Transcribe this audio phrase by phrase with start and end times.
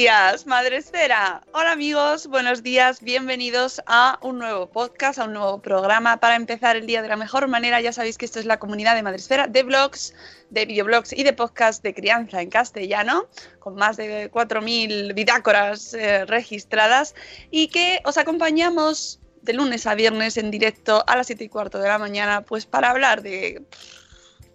[0.00, 1.42] Días, Madre Esfera.
[1.52, 6.74] Hola amigos, buenos días, bienvenidos a un nuevo podcast, a un nuevo programa para empezar
[6.76, 7.82] el día de la mejor manera.
[7.82, 10.14] Ya sabéis que esto es la comunidad de Madre Esfera de blogs,
[10.48, 13.26] de videoblogs y de podcast de crianza en castellano,
[13.58, 17.14] con más de 4.000 bitácoras eh, registradas
[17.50, 21.78] y que os acompañamos de lunes a viernes en directo a las 7 y cuarto
[21.78, 23.60] de la mañana, pues para hablar de...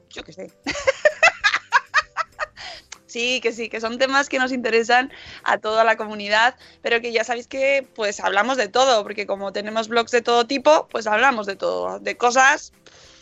[0.10, 0.52] yo qué sé.
[3.16, 5.10] Sí, que sí, que son temas que nos interesan
[5.46, 9.54] a toda la comunidad, pero que ya sabéis que pues hablamos de todo, porque como
[9.54, 12.74] tenemos blogs de todo tipo, pues hablamos de todo, de cosas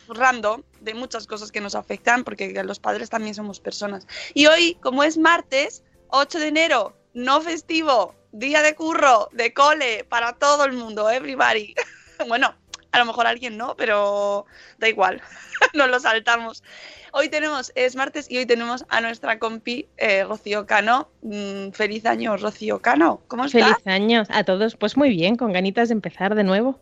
[0.07, 4.07] random, de muchas cosas que nos afectan, porque los padres también somos personas.
[4.33, 10.05] Y hoy, como es martes, 8 de enero, no festivo, día de curro, de cole,
[10.05, 11.75] para todo el mundo, everybody.
[12.27, 12.55] bueno,
[12.93, 14.45] a lo mejor alguien no, pero
[14.77, 15.21] da igual,
[15.73, 16.63] nos lo saltamos.
[17.11, 21.09] Hoy tenemos, es martes y hoy tenemos a nuestra compi eh, Rocío Cano.
[21.21, 23.21] Mm, feliz año, Rocío Cano.
[23.27, 23.61] ¿Cómo estás?
[23.63, 24.75] Feliz año a todos.
[24.75, 26.79] Pues muy bien, con ganitas de empezar de nuevo.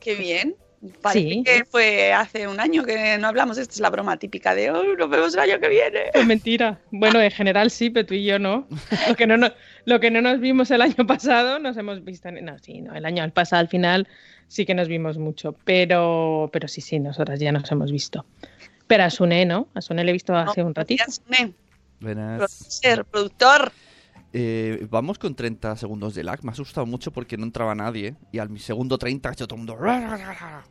[0.00, 0.54] Qué bien.
[1.00, 1.42] Parece Sí.
[1.44, 3.56] que fue hace un año que no hablamos.
[3.58, 6.10] Esta es la broma típica de hoy nos vemos el año que viene.
[6.12, 6.78] Es mentira.
[6.90, 8.68] Bueno, en general sí, pero tú y yo no.
[9.08, 9.52] Lo que no, nos-
[9.86, 12.28] lo que no nos vimos el año pasado, nos hemos visto.
[12.28, 14.06] en- No, sí, no, el año pasado al final
[14.48, 15.54] sí que nos vimos mucho.
[15.64, 18.24] Pero, pero sí, sí, nosotras ya nos hemos visto.
[18.86, 19.68] Pero a Sune, ¿no?
[19.74, 21.02] A Sune le he visto hace un ratito.
[21.04, 21.54] Gracias, Sune.
[22.00, 22.38] Buenas.
[22.38, 23.72] Producer, productor.
[24.36, 26.42] Eh, vamos con 30 segundos de lag.
[26.44, 28.14] Me ha asustado mucho porque no entraba nadie.
[28.32, 29.78] Y al mi segundo 30 ha hecho todo el mundo.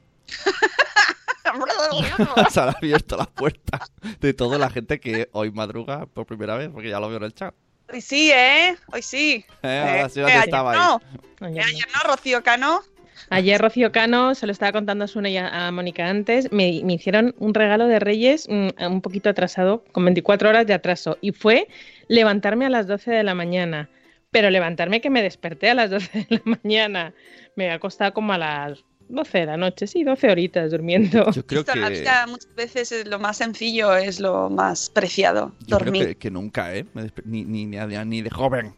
[2.49, 6.69] Se han abierto las puertas de toda la gente que hoy madruga por primera vez,
[6.69, 7.53] porque ya lo veo en el chat.
[7.91, 8.75] Hoy sí, ¿eh?
[8.91, 9.45] Hoy sí.
[9.61, 10.79] Eh, ahora sí, Eh, ¿dónde ayer estaba ahí?
[10.79, 11.01] no.
[11.47, 11.67] Ayer Eh, no.
[11.67, 12.81] ayer no, Rocío Cano.
[13.29, 16.81] Ayer Rocío Cano, se lo estaba contando a Sune y a, a Mónica antes, me,
[16.83, 21.31] me hicieron un regalo de Reyes un poquito atrasado, con 24 horas de atraso, y
[21.31, 21.67] fue
[22.07, 23.89] levantarme a las 12 de la mañana.
[24.31, 27.13] Pero levantarme que me desperté a las 12 de la mañana.
[27.55, 28.83] Me ha costado como a las
[29.13, 31.31] 12 de la noche, sí, 12 horitas durmiendo.
[31.31, 31.99] Yo creo Esto en la que.
[32.01, 35.53] vida muchas veces es lo más sencillo, es lo más preciado.
[35.61, 36.07] Yo creo dormir.
[36.07, 36.85] que, que nunca, ¿eh?
[37.25, 38.75] Ni, ni, ni, ni de joven.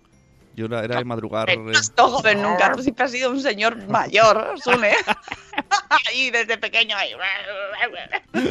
[0.55, 1.49] Yo era, era de madrugar.
[1.49, 4.91] Eh, No has sido joven nunca, tú siempre has sido un señor mayor, Sune.
[6.09, 6.95] Ahí desde pequeño.
[6.95, 7.11] ahí.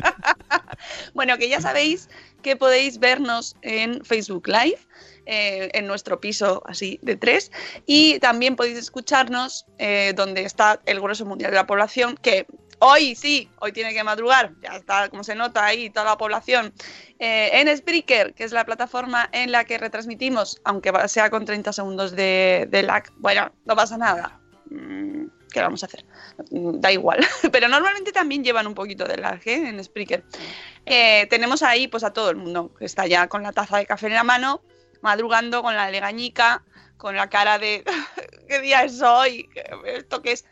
[1.15, 2.09] bueno, que ya sabéis
[2.43, 4.79] que podéis vernos en Facebook Live,
[5.26, 7.50] eh, en nuestro piso así de tres,
[7.87, 12.47] y también podéis escucharnos eh, donde está el grueso mundial de la población, que
[12.79, 16.73] hoy sí, hoy tiene que madrugar, ya está, como se nota ahí, toda la población,
[17.19, 21.73] eh, en Spreaker, que es la plataforma en la que retransmitimos, aunque sea con 30
[21.73, 23.05] segundos de, de lag.
[23.17, 24.41] Bueno, no pasa nada.
[24.70, 26.05] Mm, ¿Qué vamos a hacer?
[26.50, 27.20] Mm, Da igual.
[27.53, 29.69] Pero normalmente también llevan un poquito de lag ¿eh?
[29.69, 30.25] en Spreaker.
[30.85, 33.87] Eh, tenemos ahí pues a todo el mundo que está ya con la taza de
[33.87, 34.62] café en la mano,
[35.05, 36.65] madrugando con la legañica,
[36.97, 37.85] con la cara de
[38.49, 39.49] ¿qué día es hoy?
[39.85, 40.45] ¿Esto qué es?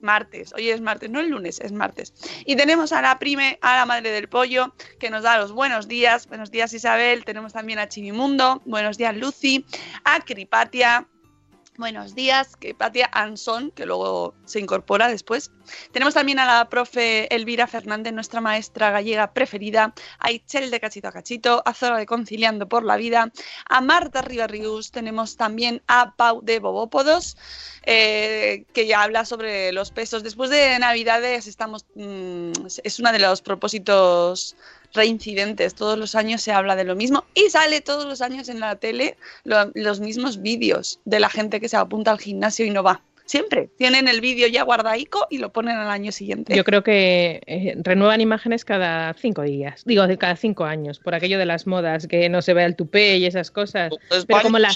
[0.00, 0.52] martes.
[0.54, 2.14] Hoy es martes, no el lunes, es martes.
[2.46, 5.88] Y tenemos a la prime, a la madre del pollo, que nos da los buenos
[5.88, 6.28] días.
[6.28, 7.24] Buenos días, Isabel.
[7.24, 8.62] Tenemos también a Chivimundo.
[8.64, 9.66] Buenos días, Lucy.
[10.04, 11.08] A Cripatia.
[11.78, 15.52] Buenos días, que Patia Anson, que luego se incorpora después.
[15.92, 21.06] Tenemos también a la profe Elvira Fernández, nuestra maestra gallega preferida, a Ichel de Cachito
[21.06, 23.30] a Cachito, a Zora de Conciliando por la Vida,
[23.70, 27.36] a Marta Ribarrius, tenemos también a Pau de Bobópodos,
[27.84, 30.24] eh, que ya habla sobre los pesos.
[30.24, 32.50] Después de Navidades estamos, mm,
[32.82, 34.56] es uno de los propósitos
[34.94, 35.74] reincidentes.
[35.74, 38.76] Todos los años se habla de lo mismo y sale todos los años en la
[38.76, 42.82] tele lo- los mismos vídeos de la gente que se apunta al gimnasio y no
[42.82, 43.02] va.
[43.26, 46.56] Siempre tienen el vídeo ya guardaico y lo ponen al año siguiente.
[46.56, 51.14] Yo creo que eh, renuevan imágenes cada cinco días, digo, de cada cinco años, por
[51.14, 53.92] aquello de las modas, que no se vea el tupé y esas cosas.
[54.08, 54.70] Pues Pero como, la,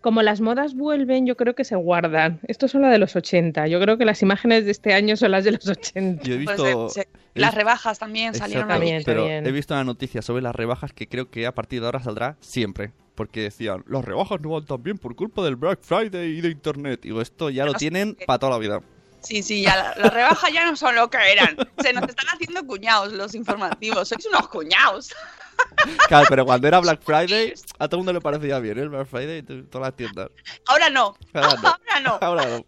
[0.00, 2.40] como las modas vuelven, yo creo que se guardan.
[2.48, 3.66] Esto son las de los 80.
[3.66, 6.22] Yo creo que las imágenes de este año son las de los 80.
[6.24, 6.86] Yo he pues, visto...
[6.86, 8.80] eh, se- las rebajas también salieron Exacto.
[8.80, 9.46] También, pero también.
[9.46, 12.36] he visto una noticia sobre las rebajas que creo que a partir de ahora saldrá
[12.40, 12.92] siempre.
[13.14, 16.50] Porque decían, las rebajas no van tan bien por culpa del Black Friday y de
[16.50, 17.00] Internet.
[17.02, 18.80] Digo, esto ya lo tienen para toda la vida.
[19.28, 21.54] Sí, sí, ya la- las rebajas ya no son lo que eran.
[21.82, 24.08] Se nos están haciendo cuñados los informativos.
[24.08, 25.14] Sois unos cuñados.
[26.06, 28.82] Claro, pero cuando era Black Friday, a todo el mundo le parecía bien, ¿eh?
[28.82, 30.30] El Black Friday, todas las tiendas.
[30.66, 31.14] Ahora no.
[31.34, 31.68] Ahora no.
[31.68, 32.18] Ahora no.
[32.22, 32.64] Ahora no.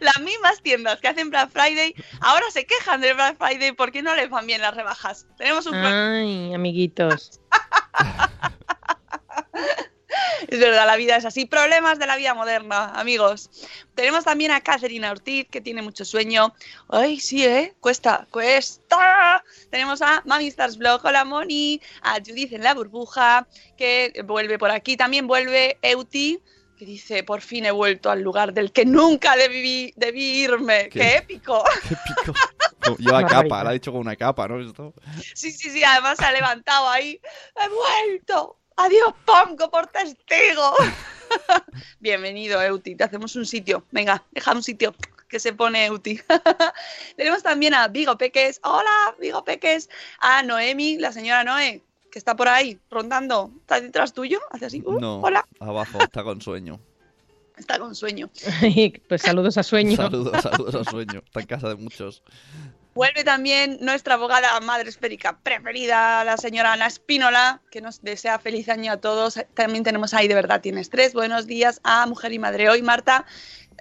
[0.00, 4.14] Las mismas tiendas que hacen Black Friday ahora se quejan del Black Friday porque no
[4.14, 5.26] les van bien las rebajas.
[5.38, 6.18] Tenemos un problema.
[6.18, 7.40] Ay, amiguitos.
[10.48, 11.44] Es verdad, la vida es así.
[11.46, 13.50] Problemas de la vida moderna, amigos.
[13.94, 16.54] Tenemos también a Catherine Ortiz, que tiene mucho sueño.
[16.88, 17.74] Ay, sí, ¿eh?
[17.80, 19.44] Cuesta, cuesta.
[19.70, 21.80] Tenemos a Mami Stars Vlog, hola Moni.
[22.02, 23.46] A Judith en la burbuja,
[23.76, 24.96] que vuelve por aquí.
[24.96, 26.40] También vuelve Euti,
[26.78, 30.88] que dice, por fin he vuelto al lugar del que nunca debí, debí irme.
[30.88, 30.98] ¿Qué?
[31.00, 31.62] ¡Qué épico!
[31.88, 32.32] Qué pico.
[32.82, 34.58] Como- Lleva capa, la ha dicho con una capa, ¿no?
[34.60, 34.94] Esto.
[35.34, 37.20] Sí, sí, sí, además se ha levantado ahí.
[37.56, 38.56] ¡He vuelto!
[38.76, 40.74] ¡Adiós, Pongo, por testigo!
[42.00, 42.94] Bienvenido, Euti.
[42.96, 43.84] Te hacemos un sitio.
[43.90, 44.94] Venga, deja un sitio
[45.28, 46.18] que se pone Euti.
[47.16, 48.60] Tenemos también a Vigo Peques.
[48.64, 49.88] Hola, Vigo Peques.
[50.20, 53.50] A Noemi, la señora Noé, que está por ahí rondando.
[53.60, 54.40] ¿Está detrás tuyo?
[54.50, 54.82] Hace así.
[54.84, 55.46] uh, No, Hola.
[55.60, 56.80] abajo, está con sueño.
[57.56, 58.30] Está con sueño.
[59.08, 59.96] pues saludos a sueño.
[59.96, 61.20] Saludos, saludos a sueño.
[61.26, 62.22] Está en casa de muchos.
[62.92, 68.68] Vuelve también nuestra abogada madre esférica preferida, la señora Ana Espínola, que nos desea feliz
[68.68, 69.38] año a todos.
[69.54, 71.12] También tenemos ahí, de verdad, tienes tres.
[71.12, 73.26] Buenos días a Mujer y Madre Hoy, Marta.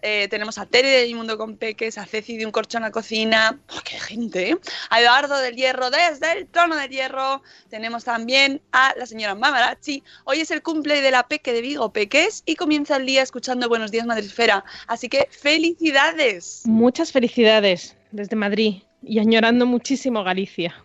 [0.03, 2.91] Eh, tenemos a Tere de Mundo con Peques, a Ceci de Un Corcho en la
[2.91, 3.59] Cocina.
[3.75, 4.51] ¡Oh, ¡Qué gente!
[4.51, 4.57] eh!
[4.91, 7.41] A Eduardo del Hierro desde el Trono del Hierro.
[7.69, 10.03] Tenemos también a la señora Mamarachi.
[10.25, 13.67] Hoy es el cumple de la Peque de Vigo Peques y comienza el día escuchando
[13.67, 14.63] Buenos Días Madresfera.
[14.87, 16.61] Así que ¡felicidades!
[16.65, 20.75] Muchas felicidades desde Madrid y añorando muchísimo Galicia.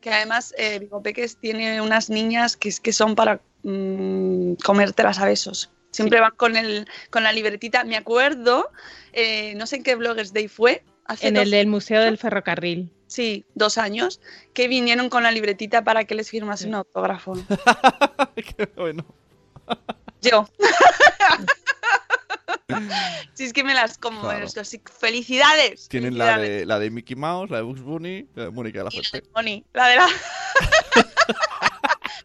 [0.00, 5.18] que además eh, Vigo Peques tiene unas niñas que, es- que son para mm, comértelas
[5.18, 5.70] a besos.
[5.90, 7.84] Siempre van con, el, con la libretita.
[7.84, 8.70] Me acuerdo,
[9.12, 12.18] eh, no sé en qué Bloggers Day fue, hace En dos, el del Museo del
[12.18, 12.90] Ferrocarril.
[13.06, 14.20] sí, dos años,
[14.54, 17.34] que vinieron con la libretita para que les firmase un autógrafo.
[18.34, 19.04] Qué bueno.
[20.20, 20.48] Yo.
[23.34, 24.46] si es que me las como Claro.
[24.98, 25.88] felicidades.
[25.88, 28.84] Tienen la de, la de Mickey Mouse, la de Bugs Bunny, la de Mónica de
[28.84, 29.28] la la de.
[29.34, 30.08] Moni, la de la...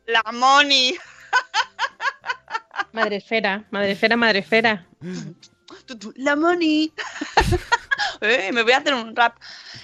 [0.24, 0.96] la Moni.
[2.94, 3.66] Madresfera.
[5.86, 6.94] Tu, tu, La Moni.
[8.22, 9.38] Eh, me voy a hacer un rap.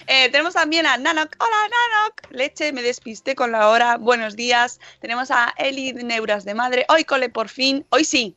[0.07, 1.35] Eh, tenemos también a Nanok.
[1.39, 2.31] Hola, Nanok.
[2.31, 3.97] Leche, me despisté con la hora.
[3.97, 4.79] Buenos días.
[4.99, 6.85] Tenemos a Eli de Neuras de Madre.
[6.89, 7.85] Hoy cole por fin.
[7.89, 8.35] Hoy sí.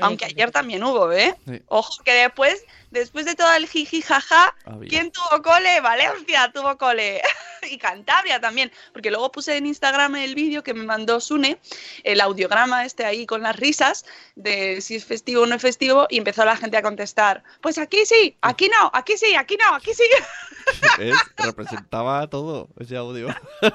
[0.00, 1.36] Aunque ayer también hubo, ¿eh?
[1.46, 1.62] Sí.
[1.68, 4.88] Ojo, que después, después de todo el jiji jaja, Había.
[4.88, 5.80] ¿quién tuvo cole?
[5.80, 7.22] Valencia tuvo cole.
[7.70, 8.72] y Cantabria también.
[8.92, 11.58] Porque luego puse en Instagram el vídeo que me mandó Sune,
[12.02, 16.06] el audiograma este ahí con las risas de si es festivo o no es festivo,
[16.10, 19.74] y empezó la gente a contestar: Pues aquí sí, aquí no, aquí sí, aquí no,
[19.74, 20.04] aquí sí.
[20.98, 21.16] ¿Ves?
[21.36, 23.28] Representaba todo ese audio.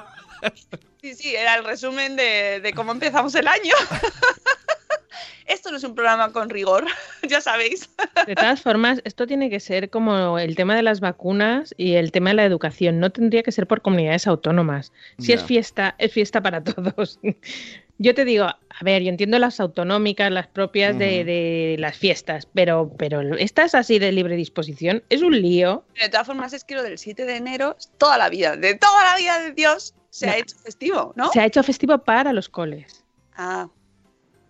[1.02, 3.74] Sí, sí, era el resumen de, de cómo empezamos el año.
[5.46, 6.86] Esto no es un programa con rigor,
[7.28, 7.90] ya sabéis.
[8.26, 12.12] De todas formas, esto tiene que ser como el tema de las vacunas y el
[12.12, 13.00] tema de la educación.
[13.00, 14.92] No tendría que ser por comunidades autónomas.
[15.18, 17.18] Si es fiesta, es fiesta para todos.
[18.02, 22.90] Yo te digo, a ver, yo entiendo las autonómicas, las propias de, las fiestas, pero,
[22.96, 25.84] pero estas así de libre disposición es un lío.
[26.00, 29.04] De todas formas, es que lo del 7 de enero, toda la vida, de toda
[29.04, 31.30] la vida de Dios, se ha hecho festivo, ¿no?
[31.30, 33.04] Se ha hecho festivo para los coles.
[33.36, 33.68] Ah,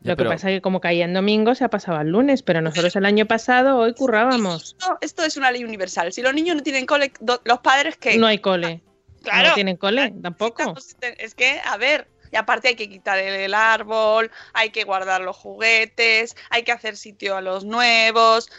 [0.02, 2.08] Ya, Lo que pero- pasa es que como caía en domingo se ha pasado al
[2.08, 4.76] lunes, pero nosotros el año pasado hoy currábamos.
[4.78, 6.12] Esto, esto es una ley universal.
[6.12, 8.16] Si los niños no tienen cole, do- los padres que...
[8.16, 8.80] No hay cole.
[9.22, 9.48] claro.
[9.50, 10.74] No tienen cole tampoco.
[11.18, 15.20] Es que, a ver, y aparte hay que quitar el, el árbol, hay que guardar
[15.20, 18.50] los juguetes, hay que hacer sitio a los nuevos.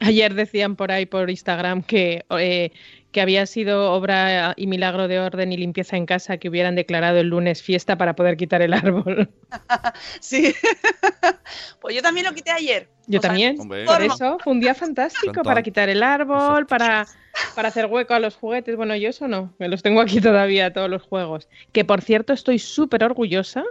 [0.00, 2.72] Ayer decían por ahí por Instagram que, eh,
[3.12, 7.18] que había sido obra y milagro de orden y limpieza en casa que hubieran declarado
[7.18, 9.30] el lunes fiesta para poder quitar el árbol.
[10.20, 10.54] Sí.
[11.80, 12.88] pues yo también lo quité ayer.
[13.06, 13.56] Yo O sea, también.
[13.56, 15.44] Por eso fue un día fantástico Cantón.
[15.44, 17.06] para quitar el árbol, para,
[17.54, 18.76] para hacer hueco a los juguetes.
[18.76, 21.48] Bueno, yo eso no, me los tengo aquí todavía, todos los juegos.
[21.72, 23.64] Que por cierto, estoy súper orgullosa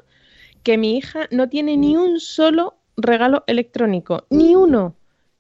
[0.63, 4.95] que mi hija no tiene ni un solo regalo electrónico, ni uno.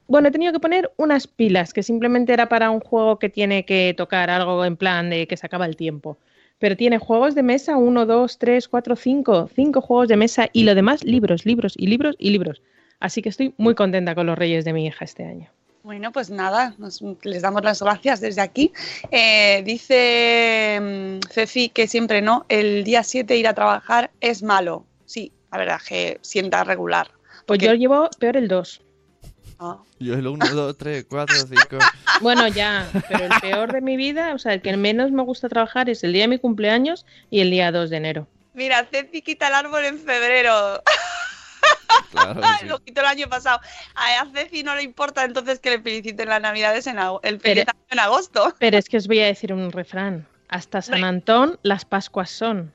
[0.09, 3.63] Bueno, he tenido que poner unas pilas, que simplemente era para un juego que tiene
[3.63, 6.17] que tocar algo en plan de que se acaba el tiempo.
[6.57, 10.63] Pero tiene juegos de mesa, uno, dos, tres, cuatro, cinco, cinco juegos de mesa y
[10.63, 12.61] lo demás, libros, libros y libros y libros.
[12.99, 15.47] Así que estoy muy contenta con los reyes de mi hija este año.
[15.83, 18.73] Bueno, pues nada, nos- les damos las gracias desde aquí.
[19.11, 24.85] Eh, dice mm, Ceci que siempre no, el día 7 ir a trabajar es malo.
[25.05, 27.11] Sí, la verdad que sienta regular.
[27.45, 28.81] Pues yo llevo peor el 2.
[29.99, 31.77] Yo el 1, 2, 3, 4, 5.
[32.21, 35.49] Bueno, ya, pero el peor de mi vida, o sea, el que menos me gusta
[35.49, 38.27] trabajar es el día de mi cumpleaños y el día 2 de enero.
[38.53, 40.81] Mira, Ceci quita el árbol en febrero.
[42.11, 42.65] Claro, sí.
[42.65, 43.59] Lo quitó el año pasado.
[43.95, 47.65] A Ceci no le importa entonces que le feliciten las navidades en ago- el feliz
[47.65, 48.55] Pero- año en agosto.
[48.59, 50.27] Pero es que os voy a decir un refrán.
[50.49, 52.73] Hasta San Antón las Pascuas son.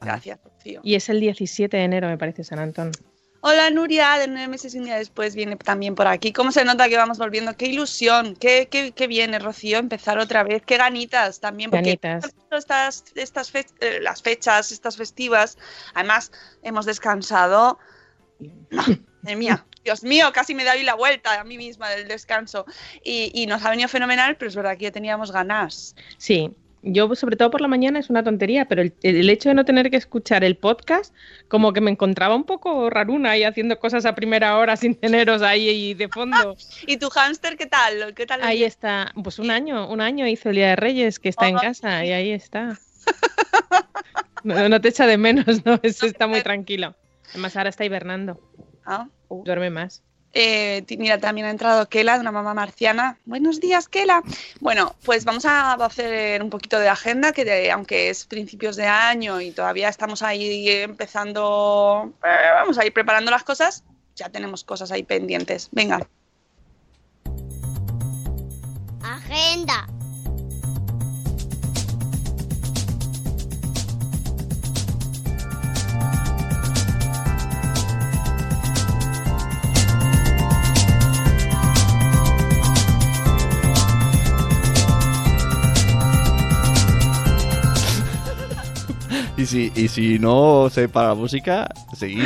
[0.00, 0.80] Gracias, Rocío.
[0.84, 2.92] Y es el 17 de enero, me parece, San Antón.
[3.40, 6.32] Hola Nuria, de nueve meses y un día después viene también por aquí.
[6.32, 7.56] ¿Cómo se nota que vamos volviendo?
[7.56, 8.34] ¡Qué ilusión!
[8.34, 10.62] ¡Qué, qué, qué viene, Rocío, empezar otra vez!
[10.66, 11.70] ¡Qué ganitas también!
[11.70, 12.34] Porque Ganitas.
[12.50, 15.56] estas, estas fe- eh, las fechas, estas festivas,
[15.94, 17.78] además hemos descansado.
[18.70, 22.66] Madre mía, Dios mío, casi me doy la vuelta a mí misma del descanso.
[23.04, 25.94] Y, y nos ha venido fenomenal, pero es verdad que ya teníamos ganas.
[26.16, 26.50] Sí,
[26.82, 29.64] yo sobre todo por la mañana es una tontería, pero el, el hecho de no
[29.64, 31.14] tener que escuchar el podcast,
[31.48, 35.42] como que me encontraba un poco raruna ahí haciendo cosas a primera hora sin teneros
[35.42, 36.56] ahí de fondo.
[36.86, 38.14] ¿Y tu hámster qué tal?
[38.14, 38.40] ¿Qué tal?
[38.42, 41.56] Ahí está, pues un año, un año hizo el Día de Reyes, que está en
[41.56, 41.60] Ah.
[41.60, 42.78] casa, y ahí está.
[44.44, 45.78] No, no te echa de menos, ¿no?
[45.82, 46.94] Eso está muy tranquilo.
[47.30, 48.40] Además, ahora está hibernando,
[48.86, 49.42] Ah, uh.
[49.44, 50.02] duerme más.
[50.34, 53.18] Eh, mira, también ha entrado Kela, de una mamá marciana.
[53.24, 54.22] Buenos días, Kela.
[54.60, 58.86] Bueno, pues vamos a hacer un poquito de agenda, que de- aunque es principios de
[58.86, 63.84] año y todavía estamos ahí empezando, eh, vamos a ir preparando las cosas,
[64.16, 65.68] ya tenemos cosas ahí pendientes.
[65.72, 66.06] Venga.
[69.02, 69.86] Agenda.
[89.38, 92.24] Y si, y si no se para la música, seguid.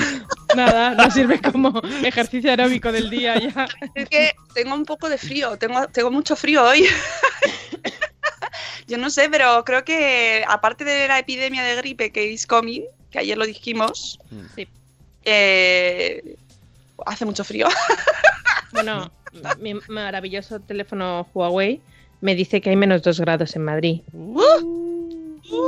[0.57, 3.69] Nada, no sirve como ejercicio aeróbico del día ya.
[3.95, 6.87] Es que tengo un poco de frío, tengo, tengo mucho frío hoy.
[8.89, 12.83] Yo no sé, pero creo que aparte de la epidemia de gripe que is coming,
[13.11, 14.19] que ayer lo dijimos,
[14.57, 14.67] Sí.
[15.25, 16.37] eh,
[17.07, 17.69] hace mucho frío.
[18.73, 19.13] Bueno,
[19.61, 21.79] mi maravilloso teléfono Huawei
[22.23, 24.01] me dice que hay menos 2 grados en Madrid.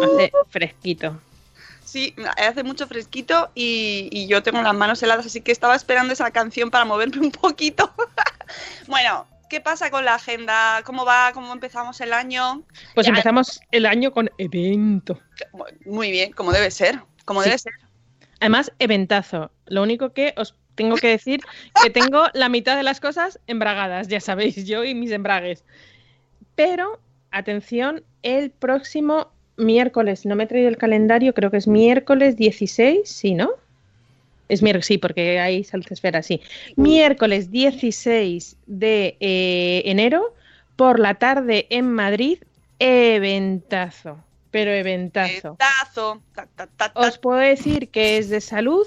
[0.03, 1.21] Hace fresquito.
[1.95, 6.13] Sí, hace mucho fresquito y, y yo tengo las manos heladas, así que estaba esperando
[6.13, 7.95] esa canción para moverme un poquito.
[8.89, 10.83] bueno, ¿qué pasa con la agenda?
[10.85, 11.31] ¿Cómo va?
[11.33, 12.65] ¿Cómo empezamos el año?
[12.97, 13.11] Pues Ya.
[13.11, 15.21] empezamos el año con evento.
[15.87, 17.51] Muy bien, como debe ser, como Sí.
[17.51, 17.75] debe ser.
[18.41, 19.53] Además, eventazo.
[19.67, 21.43] Lo único que os tengo que decir
[21.81, 25.63] que tengo la mitad de las cosas embragadas, ya sabéis, yo y mis embragues.
[26.57, 32.37] Pero, atención, el próximo miércoles, no me he traído el calendario, creo que es miércoles
[32.37, 33.51] 16, ¿sí, no?
[34.49, 36.41] Es miércoles, sí, porque hay salud esfera, sí.
[36.77, 40.35] Miércoles 16 de eh, enero,
[40.77, 42.39] por la tarde en Madrid,
[42.79, 44.19] eventazo.
[44.51, 45.57] Pero eventazo.
[45.59, 47.01] Tazo, ta, ta, ta, ta.
[47.01, 48.87] Os puedo decir que es de salud.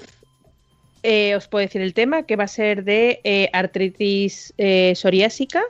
[1.02, 5.62] eh, os puedo decir el tema, que va a ser de eh, artritis eh, psoriásica,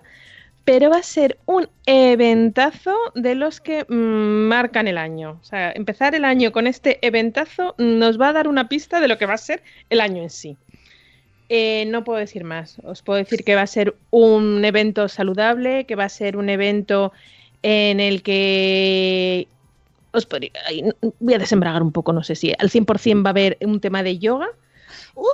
[0.70, 5.38] pero va a ser un eventazo de los que mm, marcan el año.
[5.40, 9.08] O sea, empezar el año con este eventazo nos va a dar una pista de
[9.08, 10.58] lo que va a ser el año en sí.
[11.48, 12.76] Eh, no puedo decir más.
[12.84, 16.50] Os puedo decir que va a ser un evento saludable, que va a ser un
[16.50, 17.12] evento
[17.62, 19.48] en el que
[20.12, 23.30] os podría- ay, n- voy a desembragar un poco, no sé si al 100% va
[23.30, 24.48] a haber un tema de yoga.
[25.14, 25.26] Uh.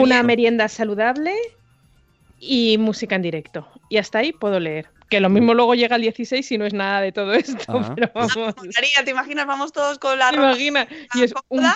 [0.00, 1.34] Una merienda saludable
[2.40, 3.66] y música en directo.
[3.88, 4.86] Y hasta ahí puedo leer.
[5.08, 7.64] Que lo mismo luego llega el 16 si no es nada de todo esto.
[7.68, 7.92] Ah.
[7.94, 8.34] Pero vamos.
[8.36, 9.46] María, ¿te imaginas?
[9.46, 10.88] Vamos todos con la ¿Te ropa imaginas?
[11.14, 11.66] Y es, un,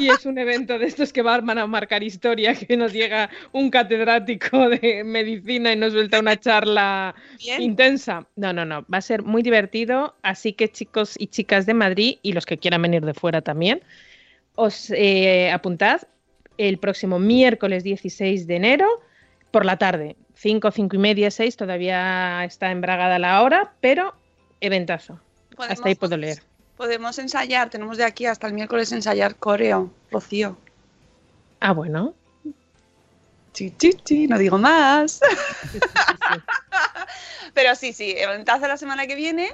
[0.00, 3.70] y es un evento de estos que van a marcar historia, que nos llega un
[3.70, 7.62] catedrático de medicina y nos suelta una charla bien.
[7.62, 8.26] intensa.
[8.34, 8.84] No, no, no.
[8.92, 10.16] Va a ser muy divertido.
[10.22, 13.82] Así que chicos y chicas de Madrid y los que quieran venir de fuera también,
[14.56, 16.02] os eh, apuntad
[16.58, 19.00] el próximo miércoles 16 de enero
[19.54, 20.16] por la tarde.
[20.34, 24.12] 5, 5 y media, 6, todavía está embragada la hora, pero
[24.60, 25.20] eventazo.
[25.56, 26.42] Hasta ahí puedo leer.
[26.76, 30.58] Podemos ensayar, tenemos de aquí hasta el miércoles ensayar coreo, Rocío.
[31.60, 32.14] Ah, bueno.
[33.52, 35.20] Chi, chi, chi, no digo más.
[37.54, 39.50] Pero sí, sí, eventazo la semana que viene.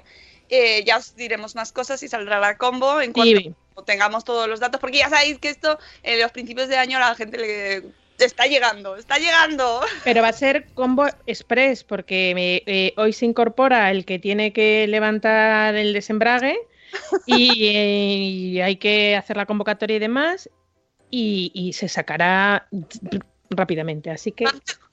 [0.49, 3.55] Eh, ya os diremos más cosas y saldrá la combo en cuanto
[3.85, 7.01] tengamos todos los datos, porque ya sabéis que esto en los principios de año a
[7.01, 7.93] la gente le
[8.27, 9.81] está llegando, está llegando.
[10.05, 14.53] Pero va a ser combo express, porque me- eh, hoy se incorpora el que tiene
[14.53, 16.59] que levantar el desembrague
[17.27, 20.51] y, eh, y hay que hacer la convocatoria y demás,
[21.11, 22.69] y, y se sacará
[23.51, 24.11] rápidamente.
[24.11, 24.45] Así que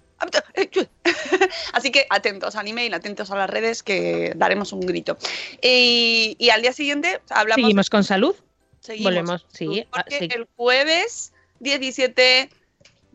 [1.74, 5.18] Así que atentos al email, atentos a las redes, que daremos un grito.
[5.62, 7.62] Y, y al día siguiente hablamos.
[7.62, 8.36] seguimos con salud.
[8.80, 9.12] seguimos.
[9.12, 10.30] volvemos, sí, Porque sí.
[10.34, 12.50] el jueves 17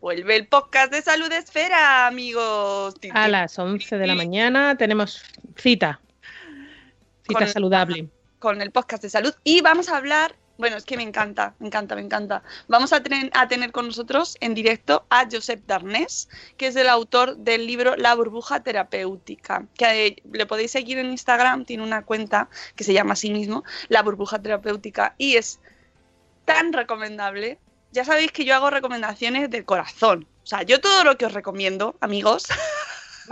[0.03, 2.93] vuelve el podcast de Salud Esfera, amigos.
[3.13, 5.23] A las 11 de la mañana tenemos
[5.55, 6.01] cita.
[7.25, 8.09] Cita Con- saludable.
[8.37, 11.67] con el podcast de salud y vamos a hablar, bueno, es que me encanta, me
[11.67, 12.43] encanta, me encanta.
[12.67, 16.89] Vamos a, tener- a tener con nosotros en directo a Josep Darnés, que es el
[16.89, 22.03] autor del libro La burbuja terapéutica, que eh, le podéis seguir en Instagram, tiene una
[22.03, 25.61] cuenta que se llama a sí mismo, La burbuja terapéutica, y es
[26.43, 27.57] tan recomendable.
[27.93, 30.27] Ya sabéis que yo hago recomendaciones del corazón.
[30.43, 32.47] O sea, yo todo lo que os recomiendo, amigos,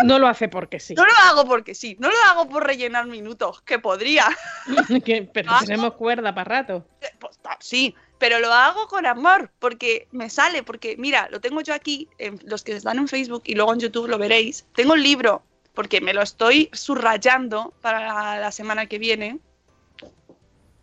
[0.06, 0.94] No lo hace porque sí.
[0.94, 4.25] no lo hago porque sí, no lo hago por rellenar minutos, que podría.
[5.06, 5.60] Que- pero Ah.
[5.65, 6.86] tenemos cuerda para rato.
[7.19, 11.60] Pues, ta- sí, pero lo hago con amor, porque me sale, porque mira, lo tengo
[11.60, 14.65] yo aquí, en los que están en Facebook y luego en YouTube lo veréis.
[14.76, 15.43] Tengo el libro,
[15.74, 19.39] porque me lo estoy subrayando para la semana que viene.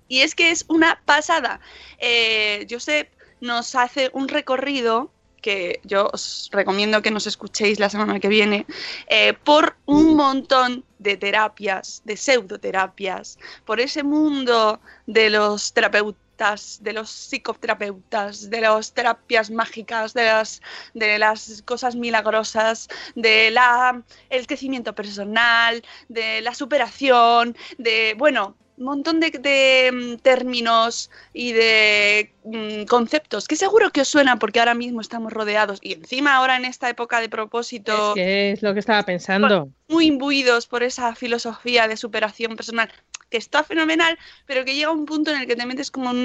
[0.07, 1.61] Y es que es una pasada.
[1.99, 8.21] Eh, Josep nos hace un recorrido que yo os recomiendo que nos escuchéis la semana
[8.21, 8.67] que viene,
[9.07, 16.93] eh, por un montón de terapias, de pseudoterapias, por ese mundo de los terapeutas, de
[16.93, 20.63] los psicoterapeutas, de las terapias mágicas, de las,
[20.95, 28.85] de las cosas milagrosas, de la el crecimiento personal, de la superación, de bueno, un
[28.85, 34.61] montón de, de, mm, términos y de mm, conceptos que seguro que os suena porque
[34.61, 38.63] ahora mismo estamos rodeados y encima ahora en esta época de propósito Es que es
[38.63, 39.69] lo que estaba pensando.
[39.89, 42.91] muy imbuidos por esa filosofía de superación personal
[43.31, 46.25] que está fenomenal, pero que llega un punto en el que te metes como en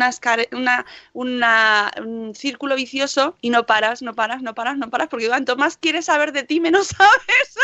[0.52, 5.28] una, una- un círculo vicioso y no paras, no paras, no paras, no paras, porque
[5.28, 7.56] cuanto más quieres saber de ti, menos sabes.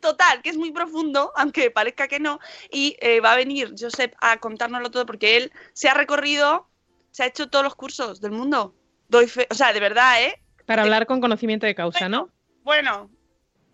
[0.00, 2.38] Total, que es muy profundo, aunque parezca que no,
[2.70, 6.68] y eh, va a venir Josep a contárnoslo todo porque él se ha recorrido,
[7.10, 8.74] se ha hecho todos los cursos del mundo.
[9.08, 10.40] Doy fe- o sea, de verdad, ¿eh?
[10.66, 12.30] Para hablar con conocimiento de causa, ¿no?
[12.62, 13.10] Bueno,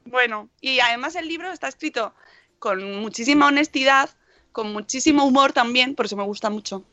[0.05, 0.49] bueno.
[0.61, 2.15] Y además el libro está escrito
[2.59, 4.11] con muchísima honestidad,
[4.53, 6.85] con muchísimo humor también, por eso me gusta mucho.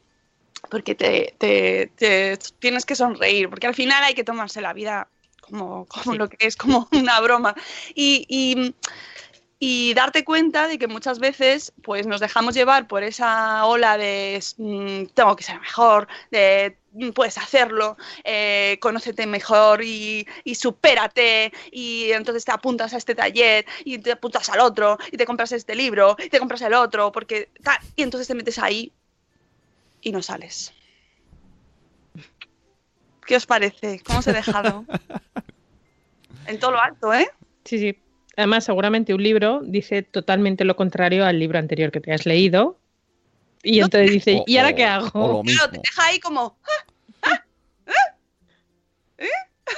[0.69, 5.07] Porque te, te- te tienes que sonreír, porque al final hay que tomarse la vida
[5.49, 6.17] como, como Sí.
[6.17, 7.55] lo que es, como una broma.
[7.95, 8.75] Y, y-
[9.59, 14.39] y darte cuenta de que muchas veces pues nos dejamos llevar por esa ola de
[14.57, 21.51] mm, tengo que ser mejor, de mm, puedes hacerlo, eh, conócete mejor y, y supérate
[21.71, 25.51] y entonces te apuntas a este taller y te apuntas al otro y te compras
[25.51, 27.49] este libro y te compras el otro porque
[27.95, 28.91] y entonces te metes ahí
[30.01, 30.71] y no sales.
[33.27, 33.99] ¿Qué os parece?
[34.05, 34.85] ¿Cómo os he dejado?
[36.47, 37.27] en todo lo alto, ¿eh?
[37.65, 37.99] Sí, sí.
[38.37, 42.79] Además, seguramente un libro dice totalmente lo contrario al libro anterior que te has leído.
[43.63, 43.85] Y No.
[43.85, 45.07] entonces dice, O- ¿y ahora o- qué o hago?
[45.27, 45.67] lo Claro, mismo.
[45.71, 46.57] te deja ahí como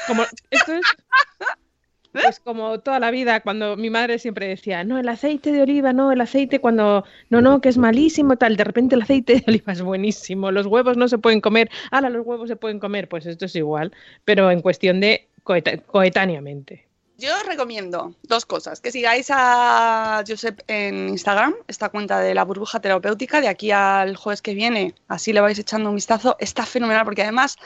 [0.05, 0.85] Como, esto es
[2.11, 5.93] pues como toda la vida, cuando mi madre siempre decía, no, el aceite de oliva,
[5.93, 9.43] no, el aceite cuando, no, no, que es malísimo, tal, de repente el aceite de
[9.47, 13.07] oliva es buenísimo, los huevos no se pueden comer, ahora los huevos se pueden comer,
[13.07, 13.91] pues esto es igual,
[14.25, 16.89] pero en cuestión de coetáneamente.
[17.19, 18.79] Yo os recomiendo dos cosas.
[18.79, 24.15] Que sigáis a Josep en Instagram, esta cuenta de la burbuja terapéutica, de aquí al
[24.15, 24.95] jueves que viene.
[25.09, 26.37] Así le vais echando un vistazo.
[26.39, 27.57] Está fenomenal porque además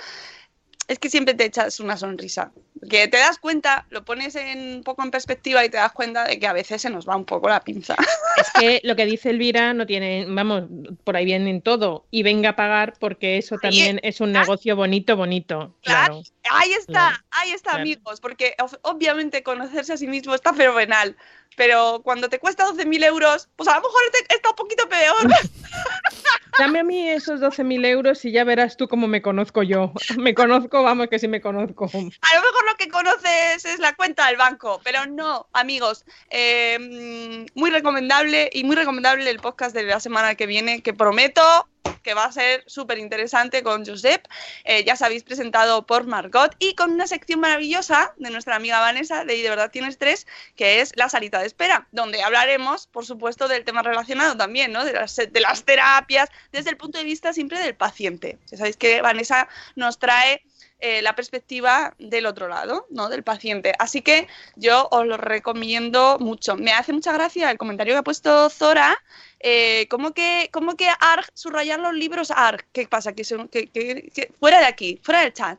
[0.88, 2.52] es que siempre te echas una sonrisa.
[2.90, 6.24] Que te das cuenta, lo pones en, un poco en perspectiva y te das cuenta
[6.26, 7.96] de que a veces se nos va un poco la pinza.
[8.36, 10.64] Es que lo que dice Elvira no tiene, vamos,
[11.04, 12.06] por ahí viene en todo.
[12.10, 15.76] Y venga a pagar porque eso también es un negocio bonito, bonito.
[15.84, 16.22] Claro.
[16.50, 17.82] Ahí está, Claro, ahí está, claro.
[17.84, 21.16] amigos, porque ob- obviamente conocerse a sí mismo está fenomenal.
[21.56, 25.16] Pero cuando te cuesta 12.000 euros, pues a lo mejor te- está un poquito peor.
[26.60, 29.92] Dame a mí esos 12.000 euros y ya verás tú cómo me conozco yo.
[30.18, 31.86] Me conozco, vamos, que sí me conozco.
[31.86, 31.88] A
[32.36, 36.06] lo mejor que conoces es la cuenta del banco, pero no, amigos.
[36.30, 41.68] eh, muy recomendable y muy recomendable el podcast de la semana que viene, que prometo
[42.04, 44.28] que va a ser súper interesante con Josep.
[44.66, 49.26] Eh, ya sabéis, presentado por Margot y con una sección maravillosa de nuestra amiga Vanessa
[49.26, 53.06] de Y de verdad tienes tres, que es la salita de espera, donde hablaremos, por
[53.06, 54.86] supuesto, del tema relacionado también, ¿no?
[54.86, 58.38] De las, de las terapias, desde el punto de vista siempre del paciente.
[58.52, 60.44] Ya sabéis que Vanessa nos trae
[60.86, 63.08] eh, la perspectiva del otro lado, ¿no?
[63.08, 63.72] Del paciente.
[63.80, 66.58] Así que yo os lo recomiendo mucho.
[66.58, 68.98] Me hace mucha gracia el comentario que ha puesto Zora.
[69.40, 72.66] Eh, ¿cómo, que, ¿Cómo que ARG, subrayar los libros ARG?
[72.74, 73.14] ¿Qué pasa?
[73.14, 75.58] Que, son- que- que- que- fuera de aquí, fuera del chat.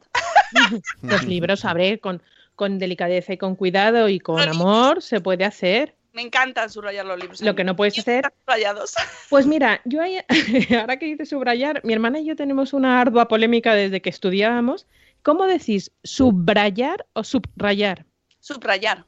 [1.03, 2.23] Los libros, abre con,
[2.55, 5.95] con delicadeza y con cuidado y con amor se puede hacer.
[6.13, 7.41] Me encantan subrayar los libros.
[7.43, 8.95] Lo que no puedes hacer subrayados.
[9.31, 10.21] Pues mira, yo ahí-
[10.81, 14.87] ahora que dices subrayar, mi hermana y yo tenemos una ardua polémica desde que estudiábamos.
[15.25, 18.07] ¿Cómo decís subrayar o subrayar?
[18.41, 19.07] Subrayar.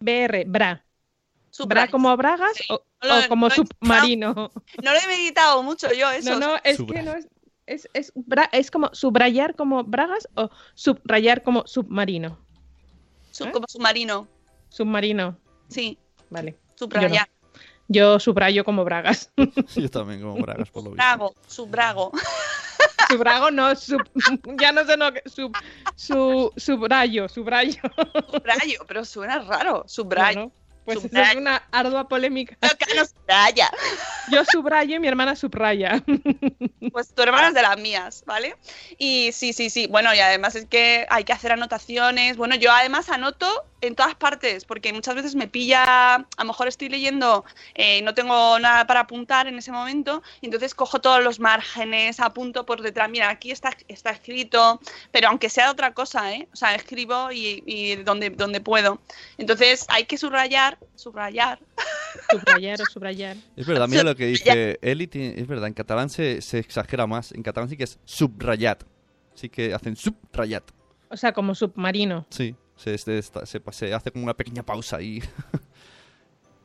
[0.00, 0.74] BR, bra.
[0.74, 0.84] ¿Bra
[1.50, 1.90] Subrayar.
[1.90, 2.64] como bragas Sí.
[2.70, 4.34] o, No lo- o como no he submarino?
[4.34, 6.38] No lo he meditado mucho yo, eso.
[6.38, 7.26] No, no, es que no es.
[7.66, 12.38] Es, es, bra- es como subrayar como bragas o subrayar como submarino.
[13.30, 13.52] Su- ¿Eh?
[13.52, 14.26] Como submarino.
[14.70, 15.98] Submarino, Sí,
[16.30, 16.56] vale.
[16.76, 17.28] subrayar.
[17.88, 19.30] Yo subrayo como bragas.
[19.76, 21.02] Yo también como bragas, por lo visto.
[21.04, 22.12] Subrago, subrago.
[23.08, 24.08] Subrago no, sub-
[24.60, 25.28] ya no sé que.
[25.28, 25.52] Sub,
[25.96, 27.80] su, subrayo, subrayo.
[28.30, 29.84] Subrayo, pero suena raro.
[29.86, 30.40] Subrayo.
[30.40, 30.52] Bueno,
[30.94, 32.56] pues eso es una ardua polémica.
[32.62, 33.70] No subraya.
[34.32, 36.02] Yo subrayo y mi hermana subraya.
[36.92, 38.56] Pues tu hermana es de las mías, ¿vale?
[38.96, 39.88] Y sí, sí, sí.
[39.88, 42.38] Bueno, y además es que hay que hacer anotaciones.
[42.38, 46.68] Bueno, yo además anoto en todas partes, porque muchas veces me pilla, a lo mejor
[46.68, 51.22] estoy leyendo, eh, no tengo nada para apuntar en ese momento, y entonces cojo todos
[51.22, 54.80] los márgenes, apunto por detrás, mira, aquí está, está escrito,
[55.12, 56.48] pero aunque sea otra cosa, ¿eh?
[56.52, 59.00] O sea, escribo y, y donde, donde puedo.
[59.36, 61.58] Entonces hay que subrayar, subrayar.
[62.30, 63.36] Subrayar o subrayar.
[63.56, 67.06] Es verdad, mira lo que dice Eli, tiene- es verdad, en catalán se, se exagera
[67.06, 67.32] más.
[67.32, 68.82] En catalán sí que es subrayat.
[69.34, 70.64] Sí que hacen subrayat.
[71.10, 72.26] O sea, como submarino.
[72.30, 75.22] Sí, se, se, se- hace como una pequeña pausa ahí.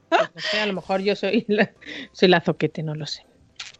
[0.10, 1.71] Pues no sé, a lo mejor yo soy la,
[2.12, 3.26] soy la zoquete, no lo sé.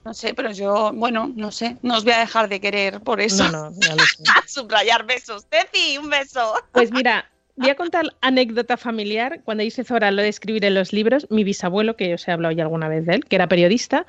[0.06, 3.22] No sé, pero yo, bueno, no sé, no os voy a dejar de querer por
[3.22, 3.50] eso.
[3.50, 4.24] No, no, ya lo sé.
[4.48, 5.48] subrayar besos.
[5.48, 6.54] Teci, un beso.
[6.72, 9.42] Pues mira, voy a contar anécdota familiar.
[9.44, 12.54] Cuando hice Zora lo de escribir en los libros, mi bisabuelo, que os he hablado
[12.54, 14.06] ya alguna vez de él, que era periodista,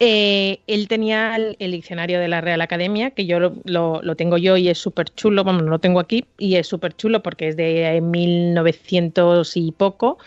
[0.00, 4.68] eh, él tenía el, diccionario de la Real Academia, que yo lo, tengo yo y
[4.68, 8.00] es súper chulo, vamos, no lo tengo aquí, y es súper chulo porque es de
[8.02, 10.18] 1900 y poco,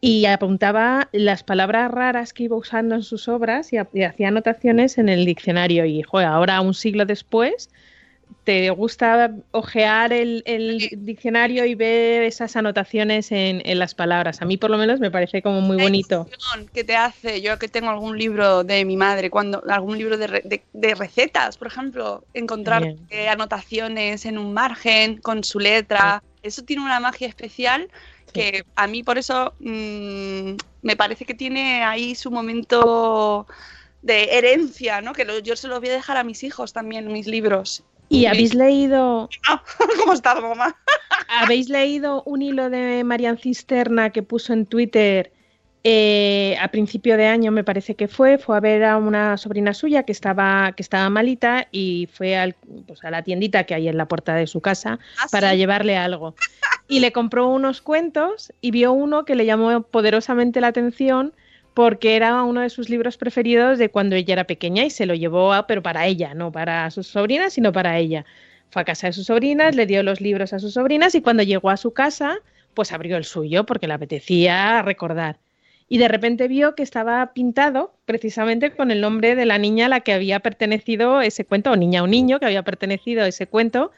[0.00, 5.08] y apuntaba las palabras raras que iba usando en sus obras y hacía anotaciones en
[5.08, 5.84] el diccionario.
[5.86, 7.70] Y joder, ahora un siglo después,
[8.44, 14.42] ¿te gusta ojear el, el diccionario y ver esas anotaciones en, en las palabras?
[14.42, 16.26] A mí por lo menos me parece como muy bonito.
[16.72, 20.26] que te hace, yo que tengo algún libro de mi madre, cuando algún libro de,
[20.26, 26.22] re- de- de recetas, por ejemplo, encontrar eh, anotaciones en un margen con su letra,
[26.42, 27.88] eso tiene una magia especial
[28.32, 33.46] que a mí por eso mm, me parece que tiene ahí su momento
[34.02, 35.12] de herencia, ¿no?
[35.12, 37.84] Que lo- yo se los voy a dejar a mis hijos también, mis libros.
[38.14, 39.28] ¿Y habéis leído,
[40.00, 40.76] ¿Cómo estás, mamá?
[41.28, 45.32] habéis leído un hilo de Marian Cisterna que puso en Twitter
[45.86, 49.74] eh, a principio de año, me parece que fue, fue a ver a una sobrina
[49.74, 53.88] suya que estaba, que estaba malita y fue al- pues, a la tiendita que hay
[53.88, 55.58] en la puerta de su casa Ah, para sí.
[55.58, 56.36] llevarle algo.
[56.88, 61.34] Y le compró unos cuentos y vio uno que le llamó poderosamente la atención
[61.74, 65.14] porque era uno de sus libros preferidos de cuando ella era pequeña y se lo
[65.14, 68.24] llevó, a- pero para ella, no para sus sobrinas, sino para ella.
[68.70, 71.42] Fue a casa de sus sobrinas, le dio los libros a sus sobrinas y cuando
[71.42, 72.38] llegó a su casa,
[72.74, 75.38] pues abrió el suyo porque le apetecía recordar.
[75.88, 79.88] Y de repente vio que estaba pintado precisamente con el nombre de la niña a
[79.88, 83.46] la que había pertenecido ese cuento, o niña o niño que había pertenecido a ese
[83.46, 83.92] cuento,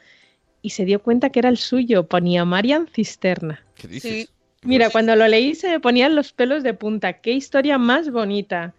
[0.61, 3.63] y se dio cuenta que era el suyo, ponía Marian Cisterna.
[3.75, 4.11] ¿Qué dices?
[4.11, 4.29] Sí.
[4.67, 7.13] Mira, cuando lo leí se me ponían los pelos de punta.
[7.13, 8.73] Qué historia más bonita.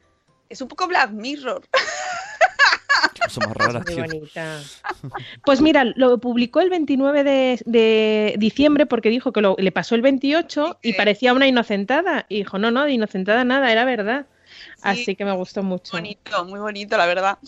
[0.49, 1.63] Es un poco Black Mirror.
[3.25, 4.05] Cosa más rara, Muy tío.
[4.05, 4.61] bonita.
[5.45, 9.95] Pues mira, lo publicó el 29 de, de diciembre porque dijo que lo- le pasó
[9.95, 12.27] el 28 y parecía una inocentada.
[12.29, 14.27] Y dijo, no, no, de inocentada nada, era verdad.
[14.79, 14.85] Sí.
[14.89, 15.91] Así que me gustó mucho.
[15.93, 17.39] Bonito, muy bonito, la verdad.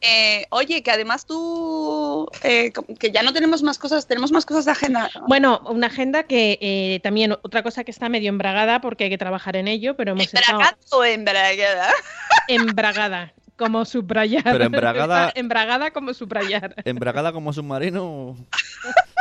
[0.00, 4.64] Eh, oye, que además tú, eh, que ya no tenemos más cosas, tenemos más cosas
[4.64, 5.08] de agenda.
[5.28, 9.18] Bueno, una agenda que eh, también otra cosa que está medio embragada porque hay que
[9.18, 11.90] trabajar en ello, pero hemos estado ¿Embragada o embragada?
[12.48, 14.42] embragada, como subrayar.
[14.42, 16.74] Pero embragada- embragada como subrayar.
[16.84, 18.36] Embragada como submarino.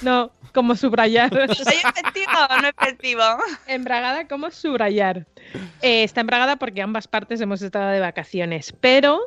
[0.00, 1.32] No, como subrayar.
[1.38, 3.22] ¿Hay efectivo o no efectivo?
[3.68, 5.24] embragada como subrayar.
[5.82, 9.20] Eh, está embragada porque ambas partes hemos estado de vacaciones, pero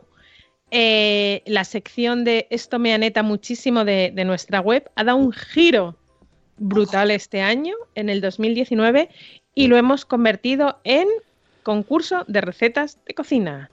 [0.72, 5.32] eh, la sección de esto me aneta muchísimo de, de nuestra web ha dado un
[5.32, 5.96] giro
[6.58, 9.08] brutal este año, en el 2019,
[9.56, 11.08] y lo hemos convertido en
[11.64, 13.72] concurso de recetas de cocina.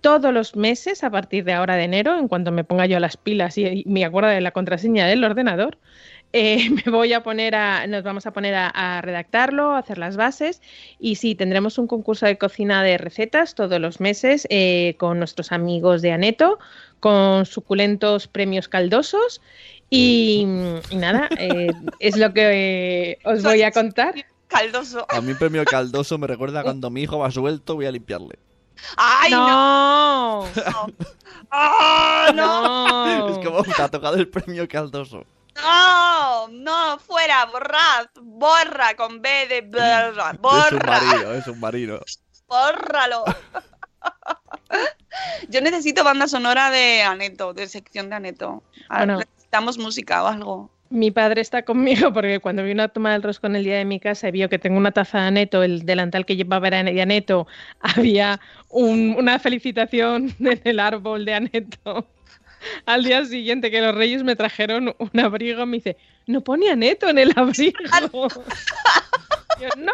[0.00, 3.16] Todos los meses, a partir de ahora de enero, en cuanto me ponga yo las
[3.16, 5.78] pilas y, y me acuerdo de la contraseña del ordenador,
[6.32, 9.98] eh, me voy a poner a, nos vamos a poner a, a redactarlo, a hacer
[9.98, 10.60] las bases
[10.98, 15.52] y sí, tendremos un concurso de cocina de recetas todos los meses eh, con nuestros
[15.52, 16.58] amigos de Aneto,
[17.00, 19.40] con suculentos premios caldosos
[19.90, 20.46] y,
[20.88, 21.68] y nada, eh,
[22.00, 24.14] es lo que eh, os voy a contar.
[24.48, 25.06] Caldoso.
[25.08, 28.38] A mí premio caldoso me recuerda cuando mi hijo va suelto, voy a limpiarle.
[28.96, 30.46] ¡Ay, no!
[30.46, 30.46] no,
[31.50, 33.18] ¡Ah, no!
[33.18, 33.28] no.
[33.28, 35.26] Es como te ha tocado el premio caldoso.
[35.56, 36.48] ¡No!
[36.48, 36.98] ¡No!
[36.98, 37.44] ¡Fuera!
[37.46, 38.06] ¡Borrad!
[38.20, 38.94] ¡Borra!
[38.96, 40.30] Con B de borra.
[40.32, 40.98] Es ¡Borra!
[41.00, 42.00] submarino, es submarino.
[42.48, 43.24] ¡Bórralo!
[45.48, 48.62] Yo necesito banda sonora de Aneto, de sección de Aneto.
[48.88, 49.18] Bueno.
[49.18, 50.70] Necesitamos música o algo.
[50.90, 53.98] Mi padre está conmigo porque cuando vino a tomar el roscón el día de mi
[53.98, 57.00] casa y vio que tengo una taza de Aneto, el delantal que llevaba era de
[57.00, 57.46] Aneto,
[57.80, 62.06] había un- una felicitación en el árbol de Aneto.
[62.86, 65.96] Al día siguiente que los reyes me trajeron un abrigo, me dice,
[66.26, 67.78] no pone Aneto en el abrigo.
[69.60, 69.92] Yo, no,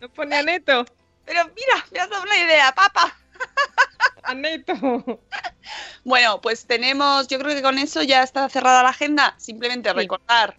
[0.00, 0.84] no pone Aneto.
[1.24, 3.16] Pero mira, me has dado una idea, papa.
[4.24, 5.20] Aneto.
[6.04, 9.34] Bueno, pues tenemos, yo creo que con eso ya está cerrada la agenda.
[9.38, 9.96] Simplemente Sí.
[9.96, 10.56] recordar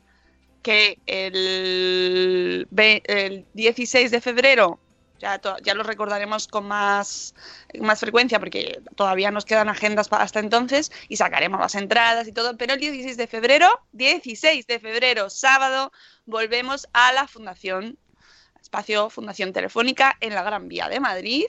[0.62, 4.80] que el, el 16 de febrero,
[5.22, 7.34] ya, to- ya lo recordaremos con más,
[7.80, 12.58] más frecuencia porque todavía nos quedan agendas hasta entonces y sacaremos las entradas y todo,
[12.58, 15.92] pero el 16 de febrero, 16 de febrero, sábado,
[16.26, 17.98] volvemos a la Fundación,
[18.62, 21.46] espacio Fundación Telefónica en la Gran Vía de Madrid.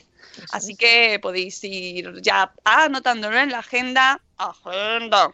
[0.53, 5.33] Así que podéis ir ya anotándolo en la agenda, agenda,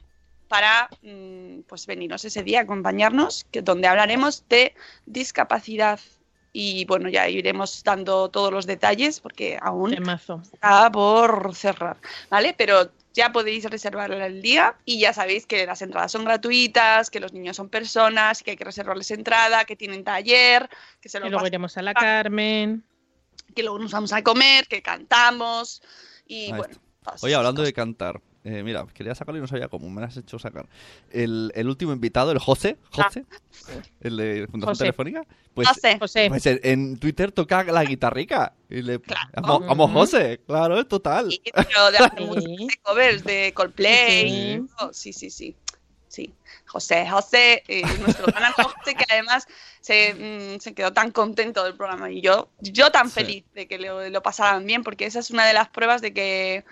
[0.49, 4.75] para mm, pues venirnos ese día a acompañarnos, que donde hablaremos de
[5.07, 6.01] discapacidad.
[6.53, 10.43] Y bueno, ya iremos dando todos los detalles porque aún Temazo.
[10.53, 11.99] está por cerrar,
[12.31, 12.55] ¿vale?
[12.57, 17.21] Pero ya podéis reservar el día y ya sabéis que las entradas son gratuitas, que
[17.21, 20.69] los niños son personas, que hay que reservarles entrada, que tienen taller,
[21.01, 22.83] que se lo luego iremos a la Carmen.
[23.55, 25.83] que luego nos vamos a comer, que cantamos
[26.27, 26.77] y Ahí bueno.
[27.23, 30.17] Oye, hablando de cantar, eh, mira, quería sacarlo y no sabía cómo, me lo has
[30.17, 30.67] hecho sacar.
[31.11, 33.25] El, el último invitado, el José, José,
[34.01, 34.85] el de Fundación José.
[34.85, 35.23] Telefónica,
[35.55, 35.69] pues,
[36.01, 36.29] José.
[36.29, 38.55] pues en, en Twitter toca la guitarrica.
[38.71, 39.63] Y le, Claro.
[39.69, 39.89] amo.
[39.89, 41.33] José, claro, es total.
[41.33, 42.25] y- pero de hacer Sí.
[42.25, 44.31] muchos de covers de Coldplay.
[44.59, 44.67] Sí.
[44.81, 45.55] Oh, sí, sí, sí.
[46.09, 46.33] Sí.
[46.67, 47.83] José, José, eh,
[48.23, 49.47] nuestro gran amigo José, que además
[49.81, 50.15] se,
[50.57, 53.15] mm, se quedó tan contento del programa y yo, yo tan Sí.
[53.15, 56.13] feliz de que lo, lo pasaran bien, porque esa es una de las pruebas de
[56.15, 56.65] que,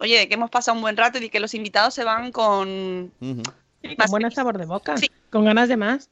[0.00, 3.42] oye, que hemos pasado un buen rato y que los invitados se van con, Ujú.
[3.82, 4.96] Sí, con más buen sabor de boca.
[4.96, 5.10] Sí.
[5.30, 6.10] Con ganas de más.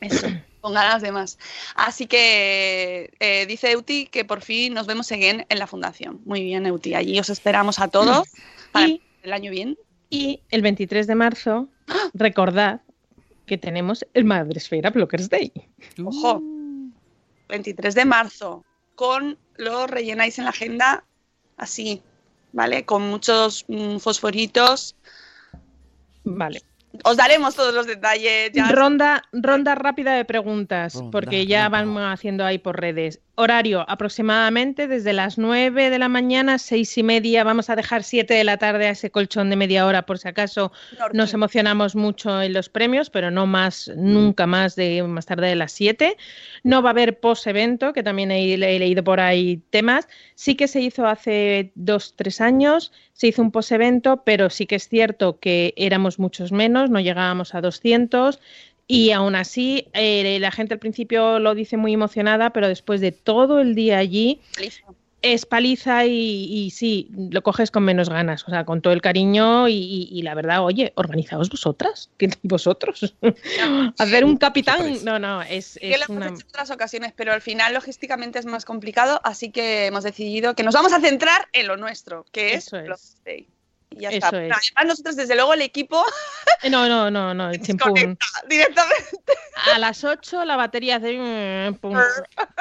[0.00, 0.26] Eso,
[0.60, 1.38] con ganas de más.
[1.74, 6.20] Así que eh, dice Euti que por fin nos vemos again en la fundación.
[6.24, 6.94] Muy bien, Euti.
[6.94, 8.28] Allí os esperamos a todos
[8.72, 9.76] para Y- el año bien.
[10.08, 11.68] Y el 23 de marzo,
[12.14, 12.80] recordad
[13.46, 15.52] que tenemos el Madresfera Blockers Day.
[16.04, 16.42] Ojo,
[17.48, 18.64] 23 de marzo.
[18.94, 21.04] Con lo rellenáis en la agenda
[21.56, 22.02] así,
[22.52, 22.84] ¿vale?
[22.84, 24.96] Con muchos mm, fosforitos.
[26.24, 26.62] Vale.
[27.04, 28.50] Os daremos todos los detalles.
[28.52, 32.00] Ya Ronda, ronda rápida de preguntas, Ronda, porque ya ronda.
[32.00, 33.20] van haciendo ahí por redes.
[33.40, 37.42] Horario aproximadamente desde las 9 de la mañana, seis y media.
[37.42, 40.28] Vamos a dejar 7 de la tarde a ese colchón de media hora por si
[40.28, 41.16] acaso Norte.
[41.16, 45.54] nos emocionamos mucho en los premios, pero no más, nunca más de más tarde de
[45.54, 46.18] las 7.
[46.64, 50.06] No va a haber post-evento, que también he, he leído por ahí temas.
[50.34, 54.76] Sí que se hizo hace dos, tres años, se hizo un post-evento, pero sí que
[54.76, 58.38] es cierto que éramos muchos menos, no llegábamos a 200.
[58.92, 63.12] Y aún así, eh, la gente al principio lo dice muy emocionada, pero después de
[63.12, 64.96] todo el día allí, Listo.
[65.22, 66.10] es paliza y,
[66.52, 70.22] y, sí, lo coges con menos ganas, o sea, con todo el cariño y, y
[70.22, 72.10] la verdad, oye, organizaos vosotras,
[72.42, 73.14] vosotros.
[73.96, 77.42] Hacer un capitán, no, no, es, que lo hemos hecho en otras ocasiones, pero al
[77.42, 81.68] final logísticamente es más complicado, así que hemos decidido que nos vamos a centrar en
[81.68, 82.86] lo nuestro, que es, Eso es.
[82.86, 83.46] Blockstay.
[83.90, 84.28] Y ya Eso está.
[84.28, 84.72] es.
[84.74, 86.04] Además, nosotros, desde luego, el equipo
[86.70, 87.94] No, no, no, no, chimpún.
[87.94, 89.32] desconecta directamente.
[89.74, 91.98] A las 8 la batería hace mm, pum,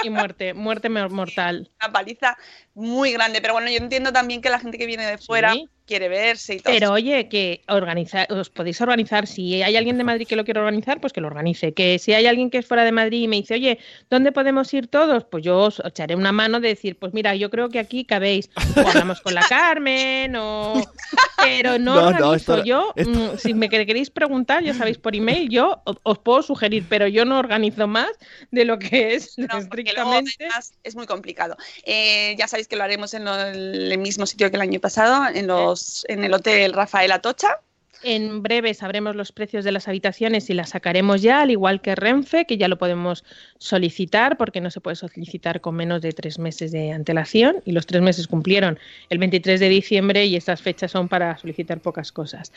[0.03, 1.71] y muerte, muerte mor- mortal.
[1.81, 2.37] Una paliza
[2.73, 5.69] muy grande, pero bueno, yo entiendo también que la gente que viene de fuera Sí.
[5.89, 6.71] Quiere verse y todo.
[6.73, 9.25] Pero oye, que organizar, os podéis organizar.
[9.25, 11.73] Si hay alguien de Madrid que lo quiere organizar, pues que lo organice.
[11.73, 14.71] Que si hay alguien que es fuera de Madrid y me dice, oye, ¿dónde podemos
[14.73, 15.25] ir todos?
[15.25, 18.49] Pues yo os echaré una mano de decir, pues mira, yo creo que aquí cabéis.
[18.77, 20.73] O hablamos con la Carmen, o.
[21.41, 24.97] Pero no, No, no, esto- yo, esto- mm, si me que- queréis preguntar, ya sabéis
[24.97, 28.09] por email, yo os puedo sugerir, pero yo no organizo más
[28.51, 29.55] de lo que es No, porque
[29.95, 30.31] luego, estrictamente.
[30.41, 31.55] además, es muy complicado.
[31.85, 35.27] Eh, ya sabéis que lo haremos en lo- el mismo sitio que el año pasado,
[35.33, 37.59] en, los, en el Hotel Rafael Atocha.
[38.01, 41.95] En breve sabremos los precios de las habitaciones y las sacaremos ya, al igual que
[41.95, 43.25] Renfe, que ya lo podemos
[43.57, 47.85] solicitar, porque no se puede solicitar con menos de tres meses de antelación, y los
[47.85, 52.53] tres meses cumplieron el 23 de diciembre y estas fechas son para solicitar pocas cosas.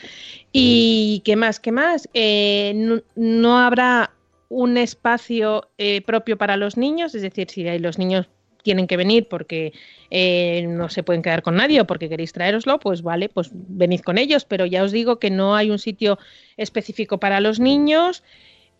[0.53, 1.59] ¿Y qué más?
[1.59, 2.07] ¿Qué más?
[2.13, 4.11] Eh, no, habrá
[4.47, 8.29] un espacio eh, propio para los niños, es decir, si hay los niños
[8.63, 9.73] tienen que venir porque
[10.09, 14.01] eh, no se pueden quedar con nadie o porque queréis traeroslo, pues vale, pues venid
[14.01, 16.17] con ellos, pero ya os digo que no hay un sitio
[16.57, 18.23] específico para los niños,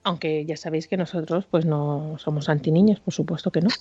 [0.04, 3.70] aunque ya sabéis que nosotros pues no somos antiniños, por supuesto que no.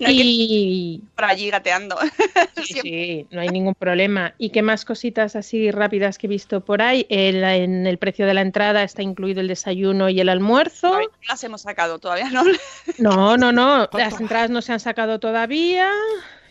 [0.00, 1.96] No hay que y por allí gateando.
[2.64, 4.34] sí, sí, no hay ningún problema.
[4.38, 7.06] ¿Y qué más cositas así rápidas que he visto por ahí?
[7.08, 10.92] El- en el precio de la entrada está incluido el desayuno y el almuerzo.
[10.92, 12.44] No las hemos sacado todavía, ¿no?
[12.98, 15.90] No, no, no, las entradas no se han sacado todavía.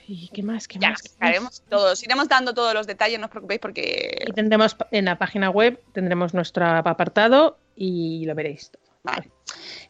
[0.07, 0.67] ¿Y qué más?
[0.67, 1.01] ¿Qué Ya más?
[1.01, 1.13] las qué más?
[1.17, 2.03] sacaremos todos.
[2.03, 4.23] Iremos dando todos los detalles, no os preocupéis porque...
[4.27, 8.71] Y tendremos en la página web tendremos nuestro apartado y lo veréis.
[8.71, 8.81] todo.
[9.03, 9.29] Vale.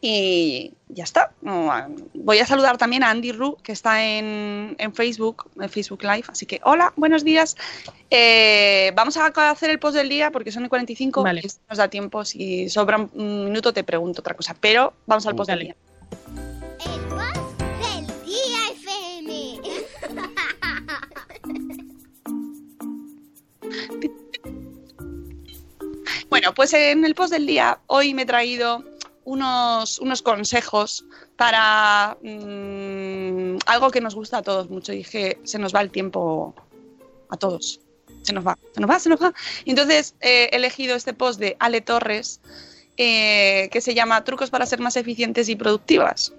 [0.00, 1.32] Y ya está.
[1.40, 6.24] Voy a saludar también a Andy Ru, que está en, en Facebook, en Facebook Live.
[6.28, 7.56] Así que, hola, buenos días.
[8.10, 11.40] Eh, vamos a hacer el post del día porque son y 45 Vale.
[11.42, 12.24] y nos da tiempo.
[12.24, 14.54] Si sobra un minuto, te pregunto otra cosa.
[14.60, 15.64] Pero vamos al post Dale.
[15.64, 16.55] del día.
[26.46, 28.84] Bueno, pues en el post del día hoy me he traído
[29.24, 31.04] unos, unos consejos
[31.34, 35.90] para mm, algo que nos gusta a todos mucho y que se nos va el
[35.90, 36.54] tiempo
[37.30, 37.80] a todos.
[38.22, 39.34] Se nos va, se nos va, se nos va.
[39.64, 42.40] Entonces eh, he elegido este post de Ale Torres
[42.96, 46.32] eh, que se llama Trucos para ser más eficientes y productivas.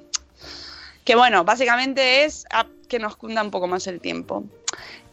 [1.04, 2.46] Que bueno, básicamente es
[2.88, 4.46] que nos cunda un poco más el tiempo.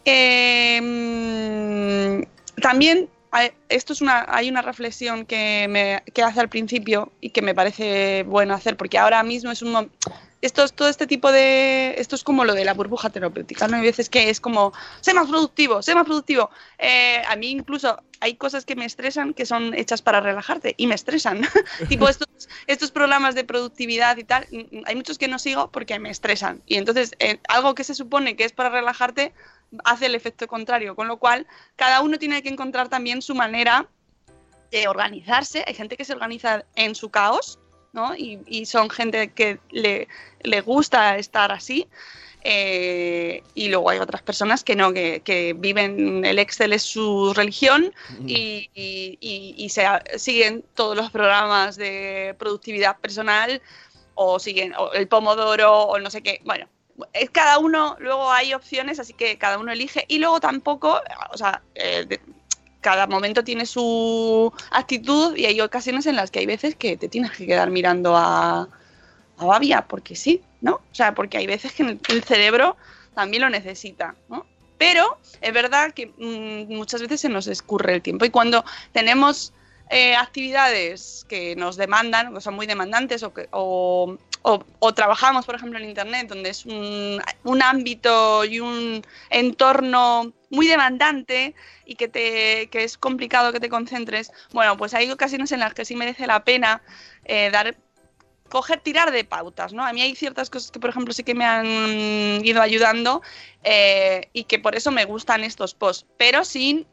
[0.04, 6.48] Eh, mm, también hay- esto es una, hay una reflexión que, me, que hace al
[6.48, 9.90] principio y que me parece bueno hacer, porque ahora mismo es un
[10.40, 13.78] esto es todo este tipo de esto es como lo de la burbuja terapéutica, ¿no?
[13.78, 16.50] Hay veces que es como sé más productivo, sé más productivo.
[16.78, 20.86] Eh, a mí incluso hay cosas que me estresan que son hechas para relajarte y
[20.86, 21.40] me estresan.
[21.88, 22.28] tipo estos,
[22.66, 26.60] estos programas de productividad y tal, mm, hay muchos que no sigo porque me estresan.
[26.66, 29.32] Y entonces eh, algo que se supone que es para relajarte
[29.84, 33.86] hace el efecto contrario, con lo cual cada uno tiene que encontrar también su manera
[34.70, 35.64] de organizarse.
[35.66, 37.58] Hay gente que se organiza en su caos,
[37.92, 38.14] ¿no?
[38.16, 40.08] Y, y son gente que le,
[40.42, 41.86] le gusta estar así.
[42.46, 47.32] eh, y luego hay otras personas que no, que, que viven, el Excel es su
[47.34, 47.94] religión
[48.26, 49.86] y, y- y- y se,
[50.18, 53.62] siguen todos los programas de productividad personal
[54.14, 56.40] o siguen o el pomodoro o no sé qué.
[56.44, 56.68] Bueno,
[57.32, 60.04] cada uno, luego hay opciones, así que cada uno elige.
[60.08, 61.00] Y luego tampoco,
[61.32, 62.18] o sea, eh,
[62.80, 67.08] cada momento tiene su actitud y hay ocasiones en las que hay veces que te
[67.08, 68.68] tienes que quedar mirando a,
[69.38, 70.74] a Babia, porque sí, ¿no?
[70.74, 72.76] O sea, porque hay veces que el, cerebro
[73.14, 74.46] también lo necesita, ¿no?
[74.78, 79.52] Pero es verdad que mm, muchas veces se nos escurre el tiempo y cuando tenemos
[79.90, 84.16] eh, actividades que nos demandan, o son muy demandantes, o, que, o,
[84.46, 87.18] o- o trabajamos, por ejemplo, en Internet, donde es un,
[87.62, 91.54] ámbito y un entorno muy demandante
[91.86, 95.72] y que, te, que es complicado que te concentres, bueno, pues hay ocasiones en las
[95.72, 96.82] que sí merece la pena
[97.24, 97.74] eh, dar
[98.50, 99.82] coger, tirar de pautas, ¿no?
[99.82, 103.22] A mí hay ciertas cosas que, por ejemplo, sí que me han ido ayudando
[103.62, 106.86] eh, y que por eso me gustan estos posts, pero sin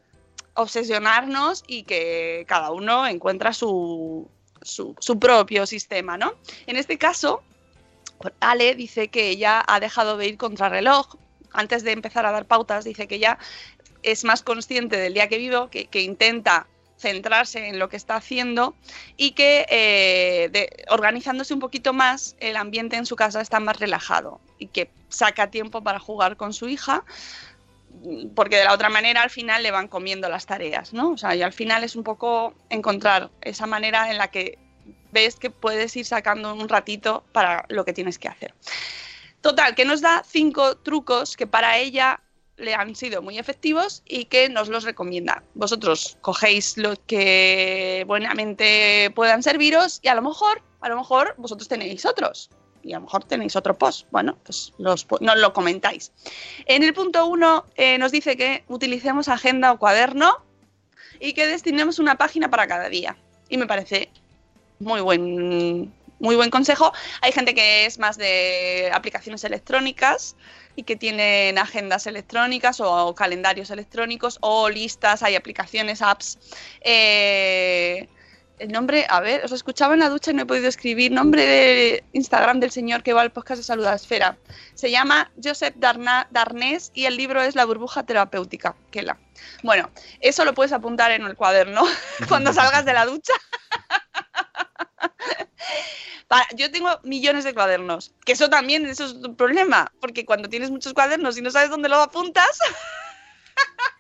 [0.54, 4.30] obsesionarnos y que cada uno encuentra su,
[4.62, 6.34] su, su propio sistema, ¿no?
[6.68, 7.44] En este caso,
[8.20, 11.16] pues, Ale dice que ella ha dejado de ir contra reloj
[11.54, 13.38] antes de empezar a dar pautas, dice que ya
[14.04, 18.76] es más consciente del día que vivo, que, intenta centrarse en lo que está haciendo
[19.18, 23.80] y que eh, de- organizándose un poquito más, el ambiente en su casa está más
[23.80, 27.04] relajado y que saca tiempo para jugar con su hija,
[28.36, 31.12] porque de la otra manera al final le van comiendo las tareas, ¿no?
[31.12, 34.58] O sea, y al final es un poco encontrar esa manera en la que
[35.12, 38.54] ves que puedes ir sacando un ratito para lo que tienes que hacer.
[39.42, 42.22] Total, que nos da cinco trucos que para ella
[42.58, 45.44] le han sido muy efectivos y que nos los recomienda.
[45.56, 51.68] Vosotros cogéis lo que buenamente puedan serviros y a lo mejor, a lo mejor vosotros
[51.68, 52.50] tenéis otros
[52.84, 54.08] y a lo mejor tenéis otro post.
[54.12, 56.12] Bueno, pues los, nos lo comentáis.
[56.66, 60.44] En el punto uno eh, nos dice que utilicemos agenda o cuaderno
[61.20, 63.18] y que destinemos una página para cada día.
[63.50, 64.10] Y me parece
[64.80, 66.92] muy buen, muy buen consejo.
[67.22, 70.36] Hay gente que es más de aplicaciones electrónicas
[70.76, 76.40] y que tienen agendas electrónicas o calendarios electrónicos o listas, hay aplicaciones, apps.
[76.82, 78.08] Eh,
[78.62, 81.12] el nombre, a ver, os escuchaba en la ducha y no he podido escribir.
[81.12, 84.38] Nombre de Instagram del señor que va al podcast de Salud a Esfera.
[84.76, 88.76] Se llama Josep Darna- Darnés y el libro es La burbuja terapéutica.
[88.92, 89.18] Kela.
[89.64, 89.90] Bueno,
[90.20, 91.82] eso lo puedes apuntar en el cuaderno
[92.30, 93.34] cuando salgas de la ducha.
[96.56, 100.70] Yo tengo millones de cuadernos, que eso también eso es un problema, porque cuando tienes
[100.72, 102.58] muchos cuadernos y no sabes dónde lo apuntas,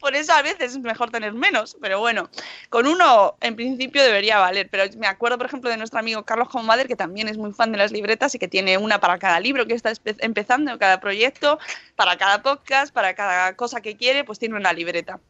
[0.00, 2.28] por eso a veces es mejor tener menos, pero bueno,
[2.68, 6.48] con uno en principio debería valer, pero me acuerdo por ejemplo de nuestro amigo Carlos
[6.52, 9.38] Homader, que también es muy fan de las libretas y que tiene una para cada
[9.40, 11.58] libro que está empezando, cada proyecto,
[11.96, 15.20] para cada podcast, para cada cosa que quiere, pues tiene una libreta.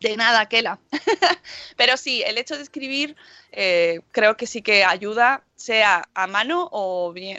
[0.00, 0.78] De nada, Kela.
[1.76, 3.16] Pero sí, el hecho de escribir
[3.52, 7.38] eh, creo que sí que ayuda, sea a mano o, bien,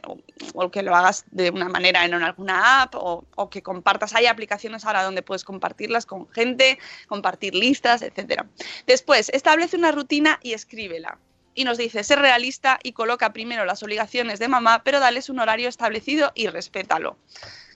[0.53, 4.14] o, que lo hagas de una manera en alguna app o, o que compartas.
[4.14, 8.43] Hay aplicaciones ahora donde puedes compartirlas con gente, compartir listas, etc.
[8.86, 11.18] Después, establece una rutina y escríbela.
[11.55, 15.39] Y nos dice, sé realista y coloca primero las obligaciones de mamá, pero dales un
[15.39, 17.18] horario establecido y respétalo.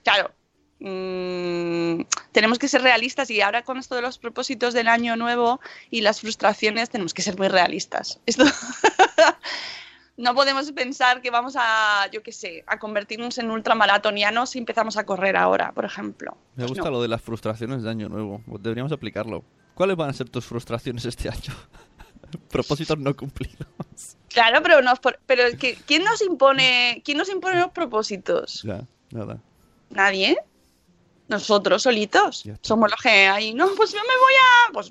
[0.04, 0.30] Claro,
[0.80, 2.02] mm,
[2.32, 5.60] tenemos que ser realistas y ahora con esto de los propósitos del año nuevo
[5.90, 8.20] y las frustraciones tenemos que ser muy realistas.
[8.26, 8.44] Esto
[10.16, 14.96] no podemos pensar que vamos a, yo qué sé, a convertirnos en ultramaratonianos si empezamos
[14.96, 16.36] a correr ahora, por ejemplo.
[16.54, 16.92] Me gusta no.
[16.92, 18.42] lo de las frustraciones de año nuevo.
[18.60, 19.44] Deberíamos aplicarlo.
[19.74, 21.54] ¿Cuáles van a ser tus frustraciones este año?
[22.50, 23.56] Propósitos no cumplidos.
[24.28, 25.44] Claro, pero no, por- pero
[25.86, 28.62] ¿quién nos impone, quién nos impone los propósitos?
[28.62, 29.38] Ya, nada.
[29.90, 30.36] Nadie.
[31.28, 32.44] Nosotros solitos.
[32.62, 34.90] Somos los que ahí, no, pues yo me voy a, pues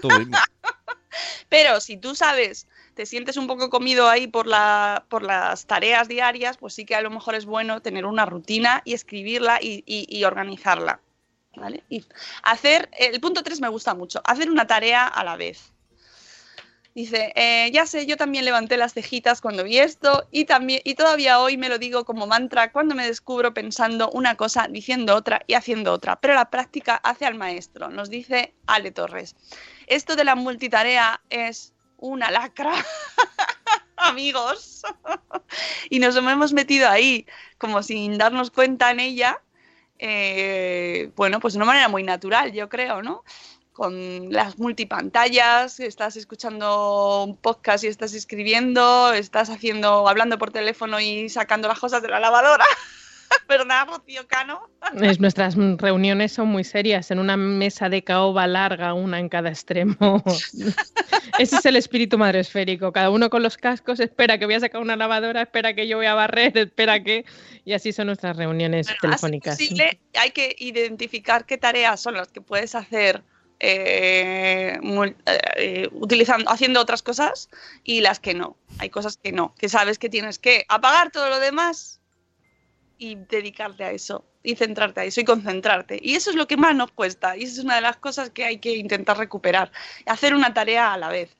[0.00, 0.10] todo.
[1.48, 6.08] Pero si tú sabes, te sientes un poco comido ahí por, la, por las tareas
[6.08, 9.82] diarias, pues sí que a lo mejor es bueno tener una rutina y escribirla y,
[9.86, 11.00] y- y organizarla.
[11.56, 11.82] ¿Vale?
[11.88, 12.04] Y
[12.44, 15.72] hacer, el punto 3 me gusta mucho, hacer una tarea a la vez.
[16.98, 20.96] Dice, eh, ya sé, yo también levanté las cejitas cuando vi esto y, también, y
[20.96, 25.44] todavía hoy me lo digo como mantra cuando me descubro pensando una cosa, diciendo otra
[25.46, 26.16] y haciendo otra.
[26.20, 29.36] Pero la práctica hace al maestro, nos dice Ale Torres.
[29.86, 32.72] Esto de la multitarea es una lacra,
[33.96, 34.82] amigos.
[35.90, 37.26] y nos hemos metido ahí
[37.58, 39.40] como sin darnos cuenta en ella.
[40.00, 43.22] eh, bueno, pues de una manera muy natural, yo creo, ¿no?
[43.78, 50.98] Con las multipantallas, estás escuchando un podcast y estás escribiendo, estás haciendo, hablando por teléfono
[50.98, 52.64] y sacando las cosas de la lavadora.
[53.48, 54.68] ¿Verdad, Rocío Cano?
[55.00, 59.50] Es- nuestras reuniones son muy serias, en una mesa de caoba larga, una en cada
[59.50, 60.24] extremo.
[61.38, 62.90] Ese es el espíritu madresférico.
[62.90, 65.98] Cada uno con los cascos espera que voy a sacar una lavadora, espera que yo
[65.98, 67.24] voy a barrer, espera que...
[67.64, 69.54] Y así son nuestras reuniones Bueno, telefónicas.
[69.54, 73.22] así posible, hay que identificar qué tareas son las que puedes hacer
[73.60, 74.78] eh,
[75.56, 77.50] eh, utilizando, haciendo otras cosas
[77.84, 78.56] y las que no.
[78.78, 82.00] Hay cosas que no, que sabes que tienes que apagar todo lo demás
[82.98, 85.98] y dedicarte a eso y centrarte a eso y concentrarte.
[86.02, 88.44] Y eso es lo que más nos cuesta y es una de las cosas que
[88.44, 89.72] hay que intentar recuperar,
[90.06, 91.36] hacer una tarea a la vez.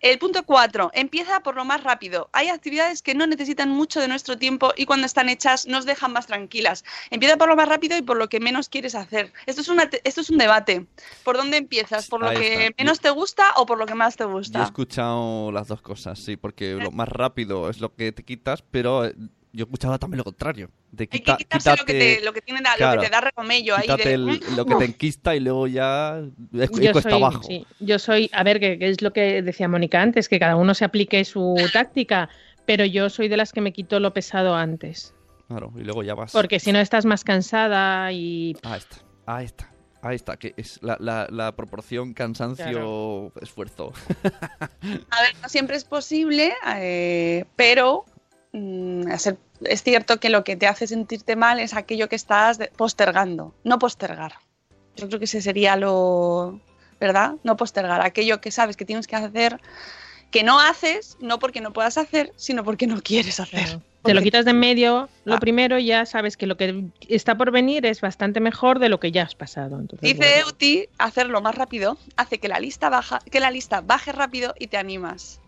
[0.00, 0.90] El punto 4.
[0.94, 2.30] Empieza por lo más rápido.
[2.32, 6.12] Hay actividades que no necesitan mucho de nuestro tiempo y cuando están hechas nos dejan
[6.12, 6.84] más tranquilas.
[7.10, 9.32] Empieza por lo más rápido y por lo que menos quieres hacer.
[9.46, 10.86] Esto es, una esto es un debate.
[11.22, 12.08] ¿Por dónde empiezas?
[12.08, 12.74] ¿Por lo Ahí que está.
[12.78, 14.62] menos te gusta o por lo que más te Yo he gusta?
[14.62, 19.04] escuchado las dos cosas, sí, porque lo más rápido es lo que te quitas, pero
[19.04, 19.14] eh,
[19.52, 20.70] yo he escuchado también lo contrario.
[20.92, 23.12] De Hay que quita- quitarse lo que, te, lo que tiene, lo claro, que te
[23.12, 23.82] da regomello ahí.
[23.82, 26.18] quítate de, el- "Mm, lo que te enquista y luego ya
[26.52, 27.42] es, Yo cuesta soy, abajo.
[27.42, 30.56] sí, yo soy, a ver, que, que es lo que decía Mónica antes, que cada
[30.56, 32.28] uno se aplique su táctica,
[32.66, 35.14] pero yo soy de las que me quito lo pesado antes.
[35.48, 36.30] Claro, y luego ya vas.
[36.32, 38.56] Porque si no estás más cansada y...
[38.62, 38.96] Ahí está,
[39.26, 39.70] ahí está.
[40.02, 43.92] Ahí está, que es la, la- la proporción cansancio-esfuerzo.
[45.10, 48.04] A ver, no siempre es posible, eh, pero
[48.52, 53.54] mm, es, cierto que lo que te hace sentirte mal es aquello que estás postergando,
[53.64, 54.34] no postergar.
[54.96, 56.60] Yo creo que ese sería lo,
[56.98, 57.34] ¿verdad?
[57.44, 59.60] No postergar, aquello que sabes que tienes que hacer,
[60.30, 63.64] que no haces, no porque no puedas hacer, sino porque no quieres hacer.
[63.64, 63.82] Claro.
[64.02, 65.40] Te lo quitas de en medio, lo Ah.
[65.40, 69.12] primero ya sabes que lo que está por venir es bastante mejor de lo que
[69.12, 69.78] ya has pasado.
[69.78, 70.46] Entonces, Dice bueno.
[70.46, 74.68] Euti, hacerlo más rápido hace que la lista baja, que la lista baje rápido y
[74.68, 75.40] te animas.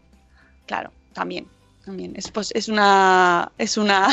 [0.66, 1.46] Claro, también,
[1.84, 2.14] también.
[2.16, 4.08] Es, pues, es una, es una,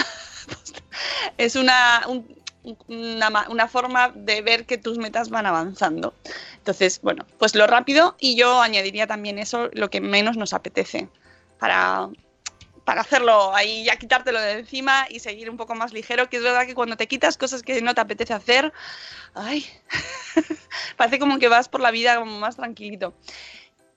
[1.37, 2.35] es una, un-
[2.87, 6.13] una, una forma de ver que tus metas van avanzando.
[6.57, 11.09] Entonces, bueno, pues lo rápido y yo añadiría también eso, lo que menos nos apetece,
[11.57, 12.09] para,
[12.85, 16.43] para hacerlo ahí, ya quitártelo de encima y seguir un poco más ligero, que es
[16.43, 18.73] verdad que cuando te quitas cosas que no te apetece hacer,
[19.33, 19.65] ay,
[20.97, 23.15] parece como que vas por la vida como más tranquilito.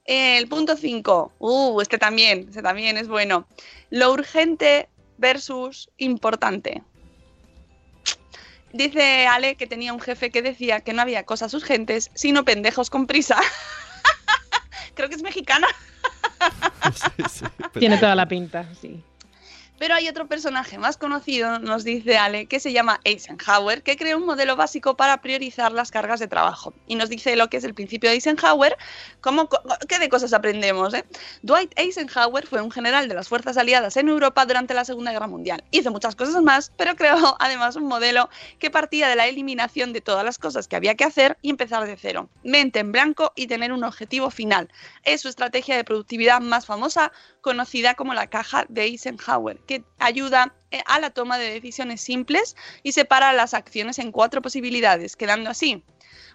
[0.05, 3.47] El punto 5, uh, este también, este también es bueno.
[3.91, 4.89] Lo urgente
[5.19, 6.83] versus importante.
[8.73, 12.89] Dice Ale que tenía un jefe que decía que no había cosas urgentes, sino pendejos
[12.91, 13.39] con prisa.
[14.95, 15.67] Creo que es mexicana.
[16.93, 19.01] Sí, sí, pero- Tiene toda la pinta, sí.
[19.83, 24.17] Pero hay otro personaje más conocido, nos dice Ale, que se llama Eisenhower, que creó
[24.19, 26.73] un modelo básico para priorizar las cargas de trabajo.
[26.87, 28.79] Y nos dice lo que es el principio de Eisenhower,
[29.89, 30.95] qué de cosas aprendemos.
[30.95, 31.05] eh?
[31.43, 35.27] Dwight Eisenhower fue un general de las fuerzas aliadas en Europa durante la Segunda Guerra
[35.27, 35.65] Mundial.
[35.73, 38.31] Hizo muchas cosas más, pero creó además un modelo
[38.61, 41.85] que partía de la eliminación de todas las cosas que había que hacer y empezar
[41.89, 42.29] de cero.
[42.45, 44.69] Mente en blanco y tener un objetivo final.
[45.03, 47.11] Es su estrategia de productividad más famosa,
[47.41, 49.59] conocida como la caja de Eisenhower,
[49.99, 55.17] ayuda eh, a la toma de decisiones simples y separa las acciones en cuatro posibilidades,
[55.17, 55.85] quedando así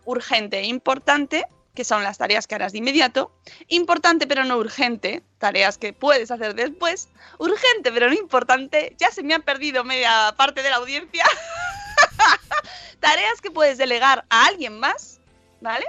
[0.07, 3.31] urgente e importante, que son las tareas que harás de inmediato,
[3.67, 9.21] importante pero no urgente, tareas que puedes hacer después, urgente pero no importante, ya se
[9.21, 11.25] me ha perdido media parte de la audiencia,
[12.99, 15.19] tareas que puedes delegar a alguien más,
[15.61, 15.85] ¿vale?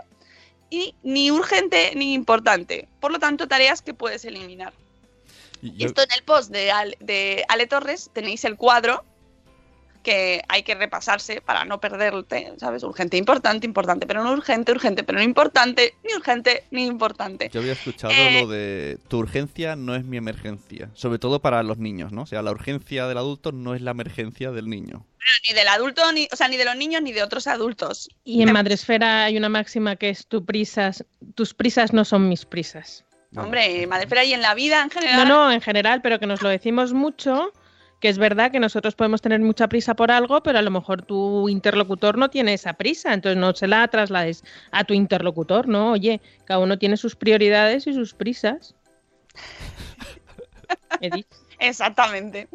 [0.68, 4.74] Y ni urgente ni importante, por lo tanto tareas que puedes eliminar.
[5.62, 9.04] Y Esto en el post de Ale, de Ale Torres tenéis el cuadro
[10.02, 12.82] que hay que repasarse para no perderte, ¿sabes?
[12.82, 17.50] Urgente, importante, importante, pero no urgente, urgente, pero no importante, ni urgente, ni importante.
[17.52, 21.62] Yo había escuchado Eh, lo de tu urgencia no es mi emergencia, sobre todo para
[21.62, 22.22] los niños, ¿no?
[22.22, 25.04] O sea, la urgencia del adulto no es la emergencia del niño.
[25.46, 28.09] Ni del adulto, ni, o sea, ni de los niños, ni de otros adultos.
[28.24, 31.04] Y en Madresfera hay una máxima que es tu prisas,
[31.34, 33.04] tus prisas no son mis prisas.
[33.30, 35.28] Bueno, Hombre, madre y en la vida en No, general.
[35.28, 37.52] no, en general, pero que nos lo decimos mucho,
[38.00, 41.02] que es verdad que nosotros podemos tener mucha prisa por algo, pero a lo mejor
[41.02, 45.92] tu interlocutor no tiene esa prisa, entonces no se la traslades a tu interlocutor, ¿no?
[45.92, 48.74] Oye, cada uno tiene sus prioridades y sus prisas.
[51.00, 51.26] Edith.
[51.59, 52.48] Exactamente.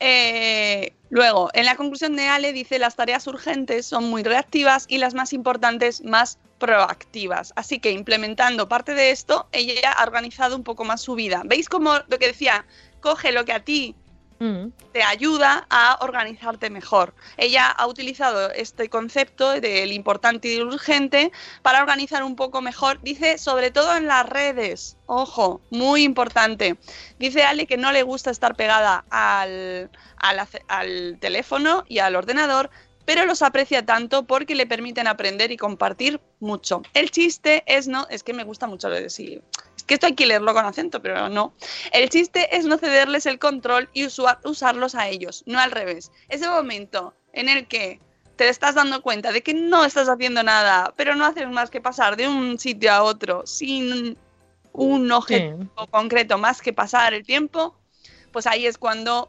[0.00, 4.98] Eh, luego, en la conclusión de Ale dice las tareas urgentes son muy reactivas y
[4.98, 7.52] las más importantes más proactivas.
[7.56, 11.42] Así que implementando parte de esto, ella ha organizado un poco más su vida.
[11.46, 12.66] ¿Veis cómo lo que decía?
[13.00, 13.96] Coge lo que a ti.
[14.92, 17.14] Te ayuda a organizarte mejor.
[17.36, 21.30] Ella ha utilizado este concepto del importante y urgente
[21.62, 23.00] para organizar un poco mejor.
[23.02, 24.96] Dice, sobre todo en las redes.
[25.04, 26.78] Ojo, muy importante.
[27.18, 29.90] Dice Ale que no le gusta estar pegada al,
[31.20, 32.70] teléfono y al ordenador,
[33.04, 36.80] pero los aprecia tanto porque le permiten aprender y compartir mucho.
[36.94, 39.42] El chiste es no, es que me gusta mucho lo de sí.
[39.90, 41.52] Que esto hay que leerlo con acento, pero no.
[41.90, 46.12] El chiste es no cederles el control y usarlos a ellos, no al revés.
[46.28, 48.00] Ese momento en el que
[48.36, 51.80] te estás dando cuenta de que no estás haciendo nada, pero no haces más que
[51.80, 54.16] pasar de un sitio a otro sin
[54.70, 57.76] un objetivo concreto más que pasar el tiempo,
[58.30, 59.28] pues ahí es cuando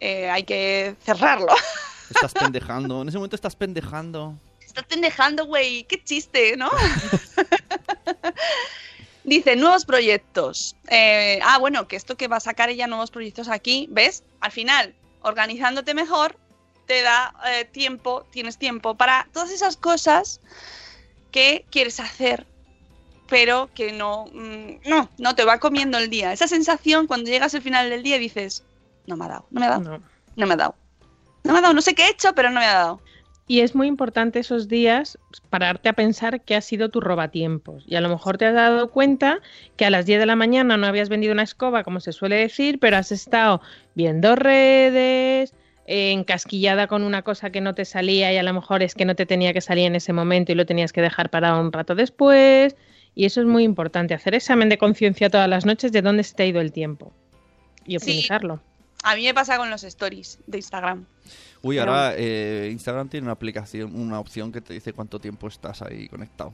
[0.00, 1.54] eh, hay que cerrarlo.
[2.10, 4.38] Estás pendejando, en ese momento estás pendejando.
[4.60, 5.84] Estás pendejando, güey.
[5.84, 6.70] Qué chiste, ¿no?
[9.24, 10.76] Dice, nuevos proyectos.
[10.88, 14.24] Eh, ah, bueno, que esto que va a sacar ella nuevos proyectos aquí, ¿ves?
[14.40, 16.36] Al final, organizándote mejor,
[16.86, 20.40] te da eh, tiempo, tienes tiempo para todas esas cosas
[21.30, 22.46] que quieres hacer,
[23.28, 26.32] pero que no, mm, no, no te va comiendo el día.
[26.32, 28.64] Esa sensación cuando llegas al final del día y dices,
[29.06, 30.02] no me ha dado, no me ha dado, No.
[30.36, 30.74] no me ha dado.
[31.44, 33.00] No me ha dado, no sé qué he hecho, pero no me ha dado.
[33.52, 35.18] Y es muy importante esos días
[35.50, 37.84] pararte a pensar que ha sido tu robatiempos.
[37.86, 39.40] Y a lo mejor te has dado cuenta
[39.76, 42.36] que a las 10 de la mañana no habías vendido una escoba, como se suele
[42.36, 43.60] decir, pero has estado
[43.94, 45.52] viendo redes,
[45.84, 49.14] encasquillada con una cosa que no te salía y a lo mejor es que no
[49.14, 51.94] te tenía que salir en ese momento y lo tenías que dejar para un rato
[51.94, 52.74] después.
[53.14, 56.34] Y eso es muy importante, hacer examen de conciencia todas las noches de dónde se
[56.34, 57.12] te ha ido el tiempo
[57.84, 58.62] y optimizarlo.
[59.02, 61.06] A mí me pasa con los stories de Instagram.
[61.62, 65.48] Uy, Pero- ahora eh, Instagram tiene una aplicación, una opción que te dice cuánto tiempo
[65.48, 66.52] estás ahí conectado.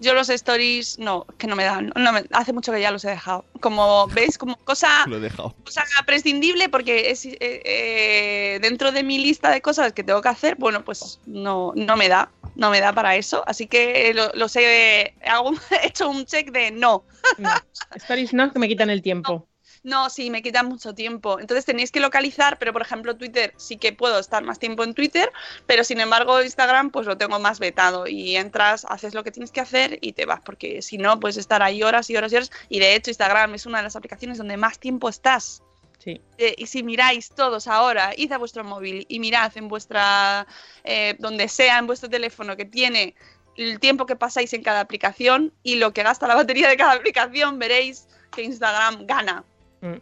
[0.00, 1.92] Yo los stories, no, que no me dan.
[1.96, 3.44] No me- hace mucho que ya los he dejado.
[3.60, 5.56] Como veis, como cosa, Lo he dejado.
[5.64, 10.28] cosa prescindible porque es eh, eh, dentro de mi lista de cosas que tengo que
[10.28, 12.30] hacer, bueno, pues no, no me da.
[12.54, 13.42] No me da para eso.
[13.46, 15.52] Así que lo- los he, hago-
[15.82, 17.02] he hecho un check de no.
[17.38, 17.50] No.
[17.96, 19.47] Stories no, que me quitan el tiempo.
[19.88, 21.40] No, sí, me quita mucho tiempo.
[21.40, 24.92] Entonces tenéis que localizar, pero por ejemplo Twitter sí que puedo estar más tiempo en
[24.92, 25.32] Twitter,
[25.66, 29.50] pero sin embargo Instagram pues lo tengo más vetado y entras, haces lo que tienes
[29.50, 32.36] que hacer y te vas, porque si no puedes estar ahí horas y horas y
[32.36, 35.62] horas y de hecho Instagram es una de las aplicaciones donde más tiempo estás.
[35.98, 36.20] Sí.
[36.36, 40.46] Eh, y si miráis todos ahora, id a vuestro móvil y mirad en vuestra,
[40.84, 43.14] eh, donde sea en vuestro teléfono que tiene
[43.56, 46.92] el tiempo que pasáis en cada aplicación y lo que gasta la batería de cada
[46.92, 49.44] aplicación, veréis que Instagram gana
[49.80, 49.96] Mm.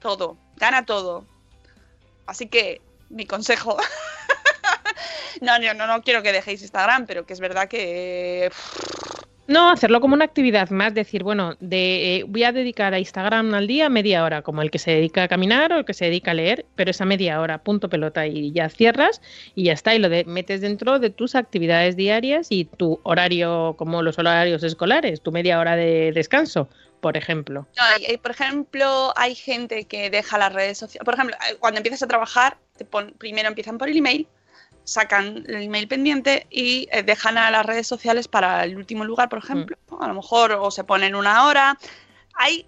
[0.00, 1.24] todo, gana todo.
[2.26, 3.76] Así que mi consejo.
[5.40, 8.50] no, no, no, no quiero que dejéis Instagram, pero que es verdad que
[9.46, 13.52] No, hacerlo como una actividad más, decir, bueno, de, eh, voy a dedicar a Instagram
[13.52, 16.06] al día media hora, como el que se dedica a caminar o el que se
[16.06, 19.20] dedica a leer, pero esa media hora, punto pelota, y ya cierras
[19.54, 23.74] y ya está, y lo de- metes dentro de tus actividades diarias y tu horario,
[23.76, 26.68] como los horarios escolares, tu media hora de descanso,
[27.04, 27.66] por ejemplo.
[27.76, 31.04] No, hay- por ejemplo, hay gente que deja las redes sociales.
[31.04, 34.26] Por ejemplo, eh, cuando empiezas a trabajar, te pon- primero empiezan por el email,
[34.84, 39.28] sacan el email pendiente y eh, dejan a las redes sociales para el último lugar,
[39.28, 39.76] por ejemplo.
[39.90, 40.00] ¿no?
[40.02, 41.76] A lo mejor o se ponen una hora.
[42.36, 42.66] Hay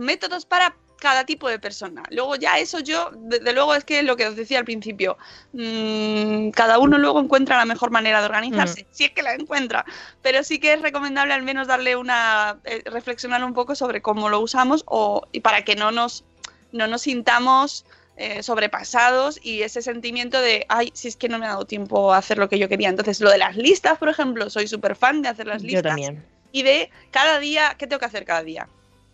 [0.00, 2.02] métodos para cada tipo de persona.
[2.10, 5.16] Luego ya eso yo, desde luego es que lo que os decía al principio,
[5.52, 9.84] mm, cada uno luego encuentra la mejor manera de organizarse, si es que la encuentra,
[10.22, 14.28] pero sí que es recomendable al menos darle una, eh, reflexionar un poco sobre cómo
[14.28, 16.24] lo usamos o, y para que no nos,
[16.72, 17.84] no nos sintamos
[18.18, 22.14] eh, sobrepasados y ese sentimiento de, ay, si es que no me ha dado tiempo
[22.14, 22.88] a hacer lo que yo quería.
[22.88, 25.82] Entonces, lo de las listas, por ejemplo, soy súper fan de hacer las Yo listas
[25.82, 26.24] también.
[26.50, 28.68] y de cada día, ¿qué tengo que hacer cada día?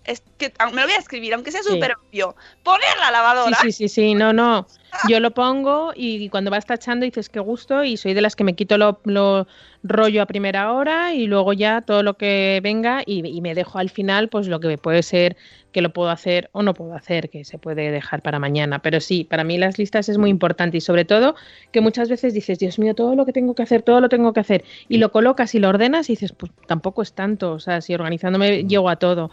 [0.05, 1.71] Es que ah, me lo voy a escribir, aunque sea Sí.
[1.71, 2.35] súper obvio.
[2.65, 3.57] Poner la lavadora.
[3.63, 4.67] Sí, sí, sí, sí, no, no.
[5.09, 8.45] Yo lo pongo y cuando vas tachando dices qué gusto y soy de las que
[8.45, 9.47] me quito lo, lo
[9.83, 13.79] rollo a primera hora y luego ya todo lo que venga y, y me dejo
[13.79, 15.37] al final pues lo que puede ser
[15.73, 18.81] que lo puedo hacer o no puedo hacer, que se puede dejar para mañana.
[18.81, 21.35] Pero sí, para mí las listas es muy importante y sobre todo
[21.71, 24.35] que muchas veces dices, Dios mío, todo lo que tengo que hacer, todo lo tengo
[24.35, 27.61] que hacer y lo colocas y lo ordenas y dices, pues tampoco es tanto, o
[27.61, 29.31] sea, si organizándome llego a todo.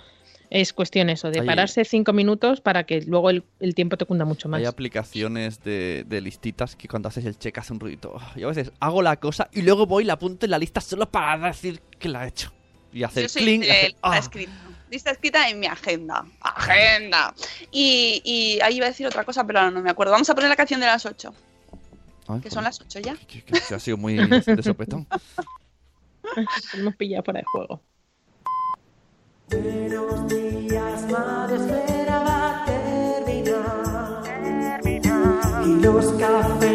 [0.51, 4.05] Es cuestión eso, de Hay- pararse cinco minutos para que luego el, el tiempo te
[4.05, 4.59] cunda mucho más.
[4.59, 8.15] Hay aplicaciones de, de listitas que cuando haces el check hace un ruido.
[8.35, 10.81] Y a veces hago la cosa y luego voy y la apunto en la lista
[10.81, 12.51] solo para decir que la he hecho.
[12.91, 13.65] Y hacer Yo soy clink.
[14.01, 14.17] ¡ah!
[14.17, 14.51] escrita.
[14.89, 16.25] Lista escrita en mi agenda.
[16.41, 17.35] Agenda.
[17.71, 20.11] Y, y ahí iba a decir otra cosa, pero ahora no me acuerdo.
[20.13, 21.31] Vamos a poner la canción de las 8,
[22.27, 23.15] Ay, que son las 8 ya.
[23.27, 23.43] que-
[23.75, 25.05] ha sido muy de sopetón.
[26.73, 27.81] Hemos pillado fuera de juego.
[35.65, 36.68] Y los cafés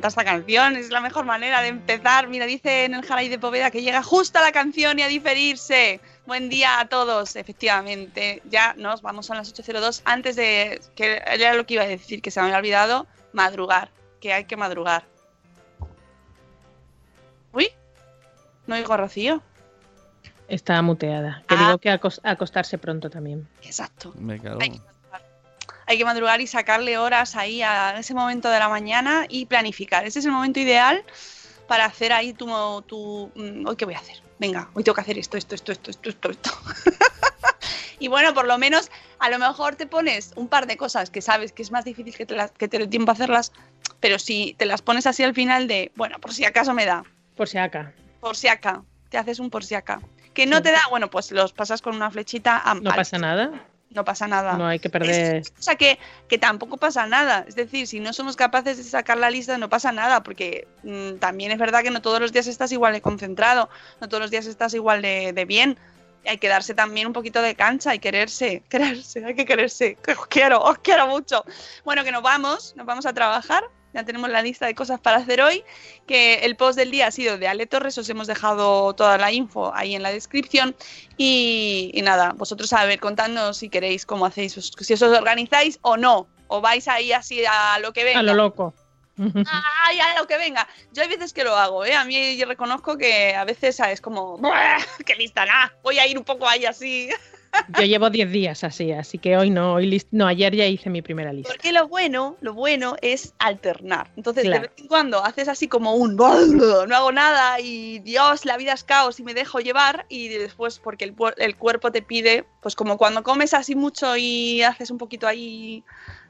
[0.00, 2.26] encanta esta canción, es la mejor manera de empezar.
[2.28, 5.08] Mira, dice en el Jaray de Poveda que llega justo a la canción y a
[5.08, 6.00] diferirse.
[6.26, 8.40] Buen día a todos, efectivamente.
[8.46, 10.00] Ya nos vamos a las 8.02.
[10.06, 13.90] Antes de que era lo que iba a decir, que se me había olvidado, madrugar,
[14.20, 15.04] que hay que madrugar.
[18.66, 19.42] No digo a Rocío.
[20.46, 21.42] Está muteada.
[21.48, 21.58] Que Ah.
[21.66, 23.48] digo que acos- acostarse pronto también.
[23.62, 24.12] Exacto.
[24.16, 24.58] Me cago.
[24.60, 24.80] Hay que.
[25.90, 30.06] Hay que madrugar y sacarle horas ahí a ese momento de la mañana y planificar.
[30.06, 31.04] Ese es el momento ideal
[31.66, 32.46] para hacer ahí tu,
[32.86, 34.22] tu mm, hoy qué voy a hacer.
[34.38, 36.50] Venga, hoy tengo que hacer esto, esto, esto, esto, esto, esto, esto.
[37.98, 38.88] y bueno, por lo menos
[39.18, 42.14] a lo mejor te pones un par de cosas que sabes que es más difícil
[42.16, 43.50] que te, las- que te dé tiempo a hacerlas,
[43.98, 47.02] pero si te las pones así al final de, bueno, por si acaso me da,
[47.34, 47.92] Por si acá.
[48.20, 50.00] por si acá, te haces un por si acá.
[50.34, 50.62] Que no Sí.
[50.62, 53.50] te da, bueno, pues los pasas con una flechita a No pasa nada.
[53.90, 54.56] No pasa nada.
[54.56, 55.42] No hay que perder.
[55.58, 57.44] O sea, que, que tampoco pasa nada.
[57.48, 61.16] Es decir, si no somos capaces de sacar la lista, no pasa nada, porque mm,
[61.18, 63.68] también es verdad que no todos los días estás igual de concentrado,
[64.00, 65.76] no todos los días estás igual de, de bien.
[66.26, 69.96] Hay que darse también un poquito de cancha y quererse, quererse, hay que quererse.
[69.96, 71.44] Que os quiero, os quiero mucho.
[71.84, 73.64] Bueno, que nos vamos, nos vamos a trabajar.
[73.92, 75.64] Ya tenemos la lista de cosas para hacer hoy.
[76.06, 77.98] Que el post del día ha sido de Ale Torres.
[77.98, 80.76] Os hemos dejado toda la info ahí en la descripción.
[81.16, 85.78] Y, y nada, vosotros a ver, contadnos si queréis cómo hacéis, os- si os organizáis
[85.82, 86.28] o no.
[86.46, 88.20] O vais ahí así a lo que venga.
[88.20, 88.74] A lo loco.
[89.86, 90.66] Ay, a lo que venga.
[90.92, 91.94] Yo hay veces que lo hago, ¿eh?
[91.94, 95.74] A mí yo reconozco que a veces es como, "Buah, qué lista, nada.
[95.82, 97.10] Voy a ir un poco ahí así.
[97.78, 101.02] Yo llevo 10 días así, así que hoy no, hoy no, ayer ya hice mi
[101.02, 101.52] primera lista.
[101.52, 104.10] Porque lo bueno, lo bueno es alternar.
[104.16, 104.62] Entonces, Claro.
[104.62, 106.16] de vez en cuando haces así como un
[106.88, 110.06] no hago nada y Dios, la vida es caos y me dejo llevar.
[110.08, 114.16] Y después, porque el, puer- el cuerpo te pide, pues como cuando comes así mucho
[114.16, 115.82] y haces un poquito ahí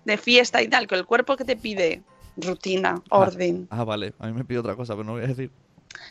[0.04, 2.02] de fiesta y tal, que el cuerpo que te pide
[2.36, 3.66] rutina, orden.
[3.70, 4.14] Ah, vale.
[4.18, 5.50] A mí me pide otra cosa, pero no voy a decir.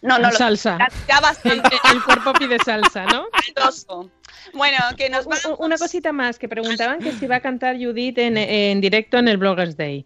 [0.01, 0.77] No, no, lo- Salsa.
[0.77, 3.25] ya- ya El, bastante el cuerpo pide salsa, ¿no?
[3.55, 4.09] caldoso.
[4.53, 5.59] Bueno, que nos vamos.
[5.59, 9.27] Una cosita más, que preguntaban que si va a cantar Judith en, en directo en
[9.27, 10.05] el Bloggers Day.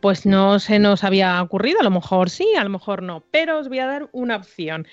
[0.00, 3.58] Pues no se nos había ocurrido, a lo mejor sí, a lo mejor no, pero
[3.58, 4.86] os voy a dar una opción.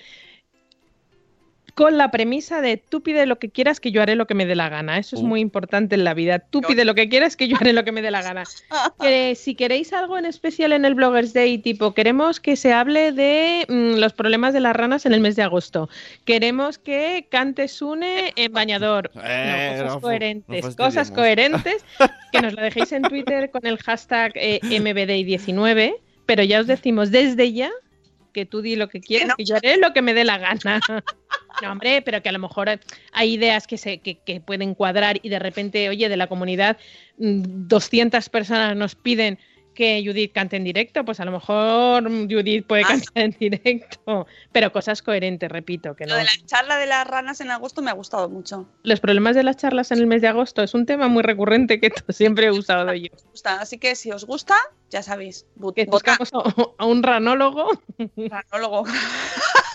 [1.74, 4.44] Con la premisa de tú pide lo que quieras que yo haré lo que me
[4.44, 4.98] dé la gana.
[4.98, 5.26] Eso es Uh.
[5.26, 6.38] muy importante en la vida.
[6.38, 8.44] Tú pide lo que quieras que yo haré lo que me dé la gana.
[9.00, 13.12] Que si queréis algo en especial en el Bloggers Day, tipo, queremos que se hable
[13.12, 15.88] de mm, los problemas de las ranas en el mes de agosto.
[16.24, 19.10] Queremos que cante Sune en bañador.
[19.24, 20.64] Eh, no, cosas coherentes.
[20.64, 21.84] no cosas coherentes.
[22.32, 25.94] Que nos lo dejéis en Twitter con el hashtag eh, MBDay19.
[26.26, 27.70] Pero ya os decimos desde ya
[28.32, 29.34] que tú di lo que quieras, no.
[29.36, 30.80] que yo haré lo que me dé la gana.
[31.60, 32.80] No, hombre, pero que a lo mejor
[33.12, 36.76] hay ideas que, se, que, que pueden cuadrar y de repente, oye, de la comunidad,
[37.18, 39.38] mm, 200 personas nos piden
[39.74, 42.88] que Judith cante en directo, pues a lo mejor Judith puede Ah.
[42.88, 46.10] cantar en directo, pero cosas coherentes, repito, que no.
[46.14, 48.68] Lo de la charla de las ranas en agosto me ha gustado mucho.
[48.82, 51.80] Los problemas de las charlas en el mes de agosto es un tema muy recurrente
[51.80, 53.08] que siempre he usado yo.
[53.30, 53.60] Gusta.
[53.60, 54.56] Así que si os gusta,
[54.90, 55.46] ya sabéis.
[55.74, 56.42] Que buscamos a,
[56.78, 57.68] a un ranólogo.
[58.16, 58.84] Ranólogo.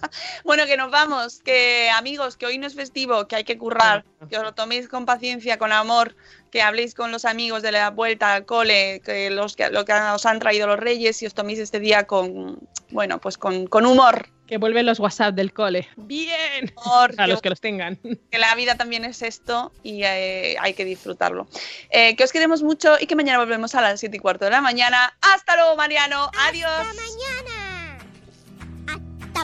[0.44, 1.40] bueno, que nos vamos.
[1.40, 4.04] Que amigos, que hoy no es festivo, que hay que currar.
[4.28, 6.16] Que os lo toméis con paciencia, con amor.
[6.50, 9.92] Que habléis con los amigos de la vuelta al cole, que los que, lo que
[9.92, 12.58] os han traído los reyes y os toméis este día con,
[12.90, 14.28] bueno, pues con, con humor.
[14.46, 15.88] Que vuelven los WhatsApp del cole.
[15.96, 16.72] Bien.
[16.76, 17.98] Humor, A que- los que los tengan.
[18.30, 21.48] que la vida también es esto y eh, hay que disfrutarlo.
[21.90, 24.52] Eh, que os queremos mucho y que mañana volvemos a las 7 y cuarto de
[24.52, 25.12] la mañana.
[25.20, 26.30] Hasta luego, Mariano.
[26.48, 26.70] Adiós.
[26.70, 27.65] ¡Hasta mañana!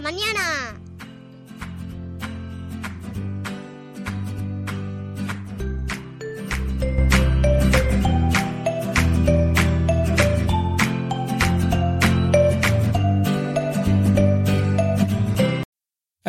[0.02, 0.81] ¡Hasta mañana!